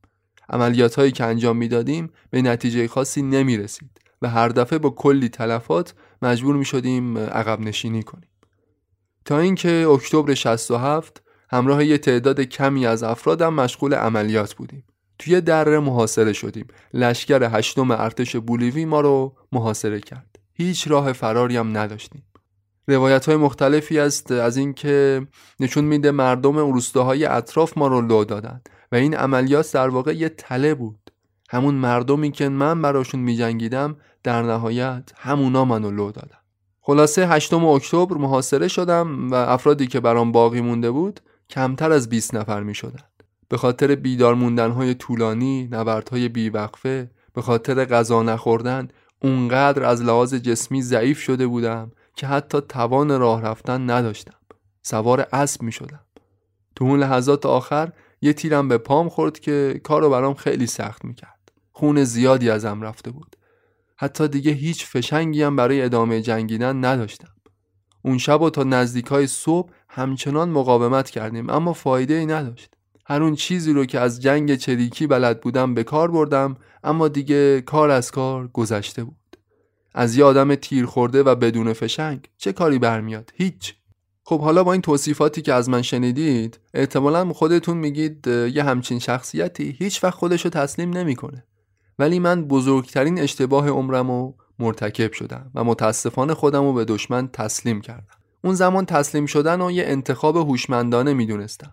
[0.48, 3.90] عملیات هایی که انجام می‌دادیم به نتیجه خاصی نمی رسید
[4.22, 8.28] و هر دفعه با کلی تلفات مجبور می شدیم عقب نشینی کنیم.
[9.24, 14.84] تا اینکه اکتبر 67 همراه یه تعداد کمی از افرادم مشغول عملیات بودیم.
[15.18, 16.66] توی دره محاصره شدیم.
[16.94, 20.33] لشکر هشتم ارتش بولیوی ما رو محاصره کرد.
[20.54, 22.22] هیچ راه فراری هم نداشتیم.
[22.88, 25.26] روایت های مختلفی است از اینکه
[25.60, 28.60] نشون میده مردم روستاهای اطراف ما رو لو دادن
[28.92, 31.10] و این عملیات در واقع یه تله بود.
[31.50, 36.38] همون مردمی که من براشون میجنگیدم در نهایت همونا منو لو دادن.
[36.80, 42.34] خلاصه 8 اکتبر محاصره شدم و افرادی که برام باقی مونده بود کمتر از 20
[42.34, 43.04] نفر می شدن.
[43.48, 48.88] به خاطر بیدار موندن های طولانی، نبردهای بیوقفه، به خاطر غذا نخوردن،
[49.22, 54.38] اونقدر از لحاظ جسمی ضعیف شده بودم که حتی توان راه رفتن نداشتم.
[54.82, 56.00] سوار اسب می شدم.
[56.76, 57.92] تو اون لحظات آخر
[58.22, 61.52] یه تیرم به پام خورد که کارو برام خیلی سخت می کرد.
[61.72, 63.36] خون زیادی ازم رفته بود.
[63.96, 67.34] حتی دیگه هیچ فشنگی هم برای ادامه جنگیدن نداشتم.
[68.02, 72.70] اون شب و تا نزدیک های صبح همچنان مقاومت کردیم اما فایده ای نداشت.
[73.06, 77.60] هر اون چیزی رو که از جنگ چریکی بلد بودم به کار بردم اما دیگه
[77.60, 79.16] کار از کار گذشته بود.
[79.94, 83.74] از یه آدم تیر خورده و بدون فشنگ چه کاری برمیاد؟ هیچ.
[84.24, 89.76] خب حالا با این توصیفاتی که از من شنیدید احتمالا خودتون میگید یه همچین شخصیتی
[89.78, 91.44] هیچ وقت خودشو تسلیم نمی‌کنه.
[91.98, 97.80] ولی من بزرگترین اشتباه عمرم رو مرتکب شدم و متاسفانه خودم رو به دشمن تسلیم
[97.80, 98.16] کردم.
[98.44, 101.72] اون زمان تسلیم شدن و یه انتخاب هوشمندانه می‌دونستم.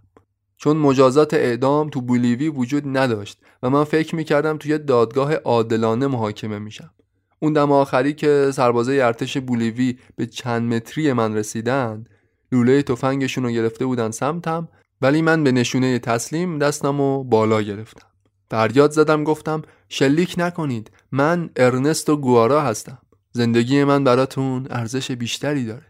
[0.64, 6.60] چون مجازات اعدام تو بولیوی وجود نداشت و من فکر می‌کردم توی دادگاه عادلانه محاکمه
[6.60, 6.92] میشم.
[7.40, 12.06] اون دم آخری که سربازای ارتش بولیوی به چند متری من رسیدن
[12.52, 14.68] لوله تفنگشون رو گرفته بودن سمتم
[15.02, 18.08] ولی من به نشونه تسلیم دستم و بالا گرفتم.
[18.52, 22.98] فریاد زدم گفتم شلیک نکنید من ارنستو گوارا هستم.
[23.32, 25.86] زندگی من براتون ارزش بیشتری داره.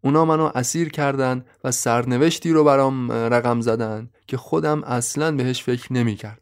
[0.00, 5.92] اونا منو اسیر کردن و سرنوشتی رو برام رقم زدن که خودم اصلا بهش فکر
[5.92, 6.40] نمی کردم.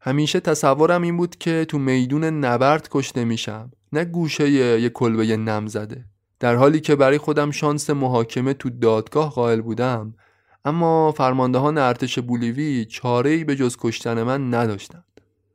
[0.00, 5.66] همیشه تصورم این بود که تو میدون نبرد کشته میشم نه گوشه یه کلبه نم
[5.66, 6.04] زده
[6.40, 10.14] در حالی که برای خودم شانس محاکمه تو دادگاه قائل بودم
[10.64, 15.04] اما فرماندهان ارتش بولیوی چاره به جز کشتن من نداشتند.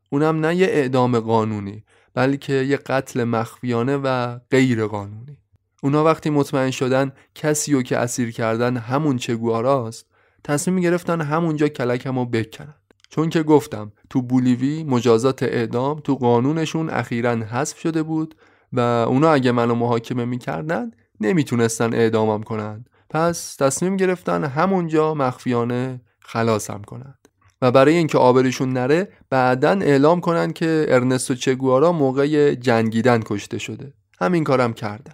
[0.10, 5.38] اونم نه یه اعدام قانونی بلکه یه قتل مخفیانه و غیر قانونی.
[5.84, 10.06] اونا وقتی مطمئن شدن کسی رو که اسیر کردن همون چگواراست
[10.48, 12.76] تصمیم گرفتن همونجا کلکم رو بکنن.
[13.10, 18.36] چون که گفتم تو بولیوی مجازات اعدام تو قانونشون اخیرا حذف شده بود
[18.74, 20.92] و اونا اگه منو محاکمه می‌کردن
[21.22, 22.86] نمی‌تونستن اعدامم کنن.
[23.10, 27.28] پس تصمیم گرفتن همونجا مخفیانه خلاصم کنند.
[27.62, 33.94] و برای اینکه آبرشون نره بعدا اعلام کنن که ارنستو چگوارا موقع جنگیدن کشته شده.
[34.20, 35.14] همین کارم کردن.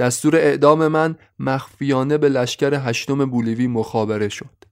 [0.00, 4.64] دستور اعدام من مخفیانه به لشکر هشتم بولیوی مخابره شد.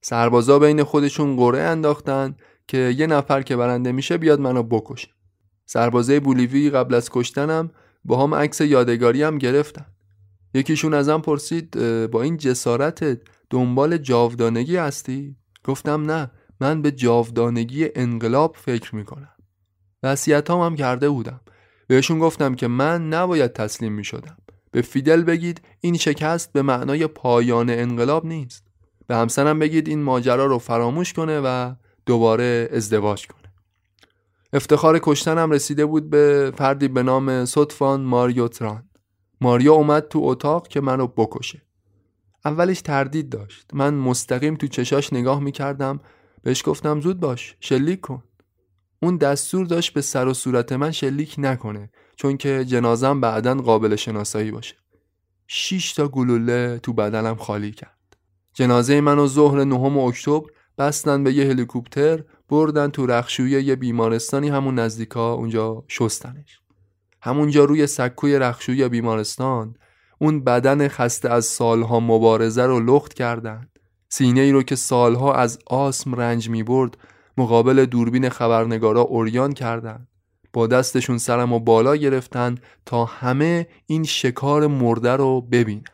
[0.00, 2.36] سربازا بین خودشون قره انداختن
[2.68, 5.08] که یه نفر که برنده میشه بیاد منو بکشه.
[5.66, 7.70] سربازای بولیوی قبل از کشتنم
[8.04, 9.86] با هم عکس یادگاری هم گرفتن.
[10.54, 11.70] یکیشون ازم پرسید
[12.06, 13.20] با این جسارتت
[13.50, 16.30] دنبال جاودانگی هستی؟ گفتم نه
[16.60, 19.32] من به جاودانگی انقلاب فکر می‌کنم.
[20.02, 21.40] وسیعت هم, هم کرده بودم.
[21.86, 24.36] بهشون گفتم که من نباید تسلیم می‌شدم.
[24.72, 28.64] به فیدل بگید این شکست به معنای پایان انقلاب نیست.
[29.06, 31.74] به همسرم بگید این ماجرا رو فراموش کنه و
[32.06, 33.52] دوباره ازدواج کنه.
[34.52, 38.88] افتخار کشتنم رسیده بود به فردی به نام صدفان ماریو تران.
[39.40, 41.62] ماریا اومد تو اتاق که منو بکشه.
[42.44, 43.70] اولش تردید داشت.
[43.72, 46.00] من مستقیم تو چشاش نگاه می‌کردم.
[46.42, 48.22] بهش گفتم زود باش شلیک کن.
[49.02, 51.90] اون دستور داشت به سر و صورت من شلیک نکنه.
[52.22, 54.74] چون که جنازم بعدا قابل شناسایی باشه.
[55.46, 58.16] شیش تا گلوله تو بدنم خالی کرد.
[58.54, 64.74] جنازه منو ظهر نهم اکتبر بستن به یه هلیکوپتر بردن تو رخشوی یه بیمارستانی همون
[64.74, 66.60] نزدیکا اونجا شستنش.
[67.22, 69.76] همونجا روی سکوی رخشوی بیمارستان
[70.18, 73.68] اون بدن خسته از سالها مبارزه رو لخت کردن.
[74.08, 76.96] سینه ای رو که سالها از آسم رنج می برد
[77.36, 80.06] مقابل دوربین خبرنگارا اوریان کردن.
[80.52, 82.54] با دستشون سرم و بالا گرفتن
[82.86, 85.84] تا همه این شکار مرده رو ببینن.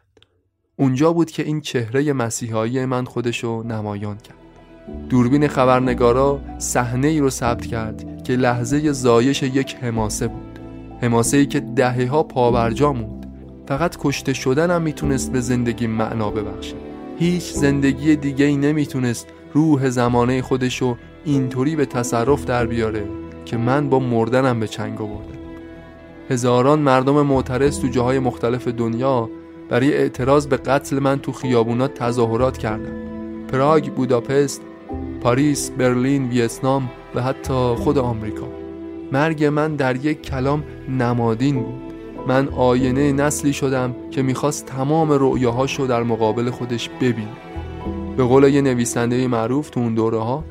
[0.76, 4.38] اونجا بود که این چهره مسیحایی من خودشو نمایان کرد.
[5.08, 10.58] دوربین خبرنگارا صحنه ای رو ثبت کرد که لحظه زایش یک حماسه بود.
[11.00, 13.26] حماسه ای که دهه ها پابرجا موند.
[13.68, 16.74] فقط کشته شدن هم می‌تونست به زندگی معنا ببخشه.
[17.18, 23.04] هیچ زندگی دیگه ای نمی‌تونست روح زمانه خودشو اینطوری به تصرف در بیاره
[23.48, 25.38] که من با مردنم به چنگ آوردم.
[26.30, 29.30] هزاران مردم معترض تو جاهای مختلف دنیا
[29.68, 32.92] برای اعتراض به قتل من تو خیابونات تظاهرات کردن
[33.52, 34.62] پراگ، بوداپست،
[35.20, 38.48] پاریس، برلین، ویتنام و حتی خود آمریکا.
[39.12, 41.92] مرگ من در یک کلام نمادین بود.
[42.26, 47.28] من آینه نسلی شدم که می‌خواست تمام رؤیاهاشو در مقابل خودش ببین
[48.16, 50.44] به قول یه نویسنده معروف تو اون دوره ها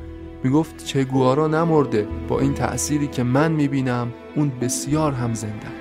[0.44, 2.08] می‌گفت چه گوارا نمرده.
[2.28, 5.77] با این تأثیری که من می‌بینم اون بسیار هم زنده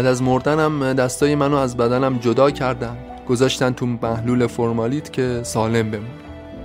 [0.00, 2.96] بعد از مردنم دستای منو از بدنم جدا کردن.
[3.28, 6.06] گذاشتن تو محلول فرمالین که سالم بمونه.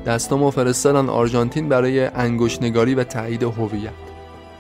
[0.06, 3.92] دستامو فرستادن آرژانتین برای انگشت‌نگاری و تایید هویت.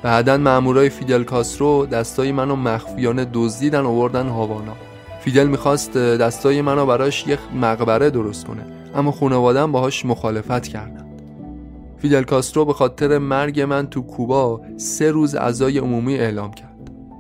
[0.04, 4.76] بعدا مامورای فیدل کاسترو دستای منو مخفیانه دزدیدن آوردن هاوانا.
[5.20, 8.66] فیدل می‌خواست دستای منو براش یک مقبره درست کنه
[8.96, 11.06] اما خانوادم باهاش مخالفت کردن
[11.98, 16.75] فیدل کاسترو به خاطر مرگ من تو کوبا سه روز عزای عمومی اعلام کرد.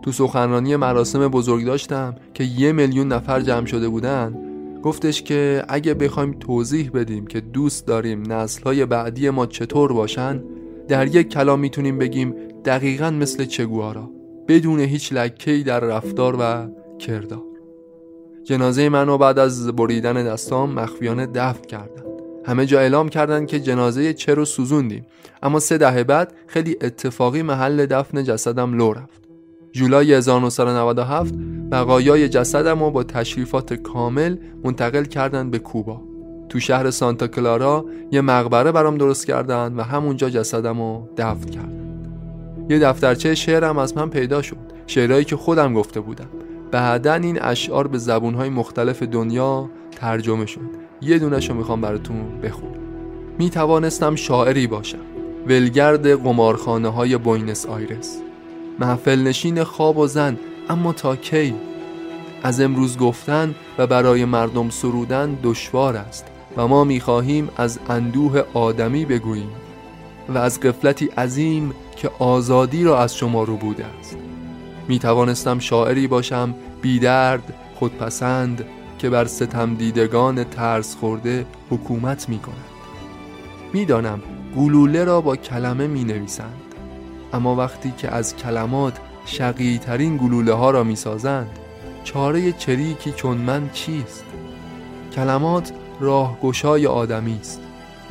[0.05, 4.35] تو سخنرانی مراسم بزرگ داشتم که یه میلیون نفر جمع شده بودن
[4.83, 10.43] گفتش که اگه بخوایم توضیح بدیم که دوست داریم نسلهای بعدی ما چطور باشن
[10.87, 12.35] در یک کلام می‌تونیم بگیم
[12.65, 14.09] دقیقا مثل چگوارا
[14.47, 16.67] بدون هیچ لکهی در رفتار و
[16.99, 17.43] کردار.
[18.43, 22.03] جنازه منو بعد از بریدن دستام مخفیانه دفن کردن
[22.45, 25.05] همه جا اعلام کردن که جنازه چه رو سوزوندیم.
[25.43, 29.24] اما سه دهه بعد خیلی اتفاقی محل دفن جسدم لو رفت.
[29.75, 31.33] جولای 1997
[31.71, 36.01] بقایای جسدم رو با تشریفات کامل منتقل کردن به کوبا.
[36.49, 42.05] تو شهر سانتا کلارا یه مقبره برام درست کردن و همونجا جسدم رو دفن کردن
[42.69, 44.57] یه دفترچه شعرم از من پیدا شد
[44.87, 46.29] شعرهایی که خودم گفته بودم.
[46.71, 50.61] بعدا این اشعار به زبونهای مختلف دنیا ترجمه شد.
[51.01, 52.81] یه دونش رو می‌خوام براتون بخونم.
[53.39, 55.05] می توانستم شاعری باشم.
[55.47, 58.24] ولگرد قمارخانه های بوینس آیرس.
[58.79, 60.37] محفل نشین خواب و زن
[60.69, 61.53] اما تا کی؟
[62.43, 66.25] از امروز گفتن و برای مردم سرودن دشوار است
[66.57, 69.49] و ما می‌خواهیم از اندوه آدمی بگوییم
[70.29, 74.17] و از قفلتی عظیم که آزادی را از شما رو بوده است.
[74.87, 78.65] می توانستم شاعری باشم بیدرد خودپسند
[78.99, 82.55] که بر ستم دیدگان ترس خورده حکومت می کند
[83.73, 84.21] می‌دانم
[84.57, 86.64] گلوله را با کلمه می نویسند
[87.35, 91.59] اما وقتی که از کلمات شقی ترین گلوله ها را می سازند
[92.03, 94.25] چاره چریکی چون من چیست؟
[95.15, 97.61] کلمات راهگشای آدمی است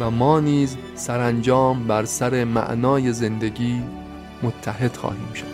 [0.01, 3.83] و ما نیز سرانجام بر سر معنای زندگی
[4.43, 5.54] متحد خواهیم شد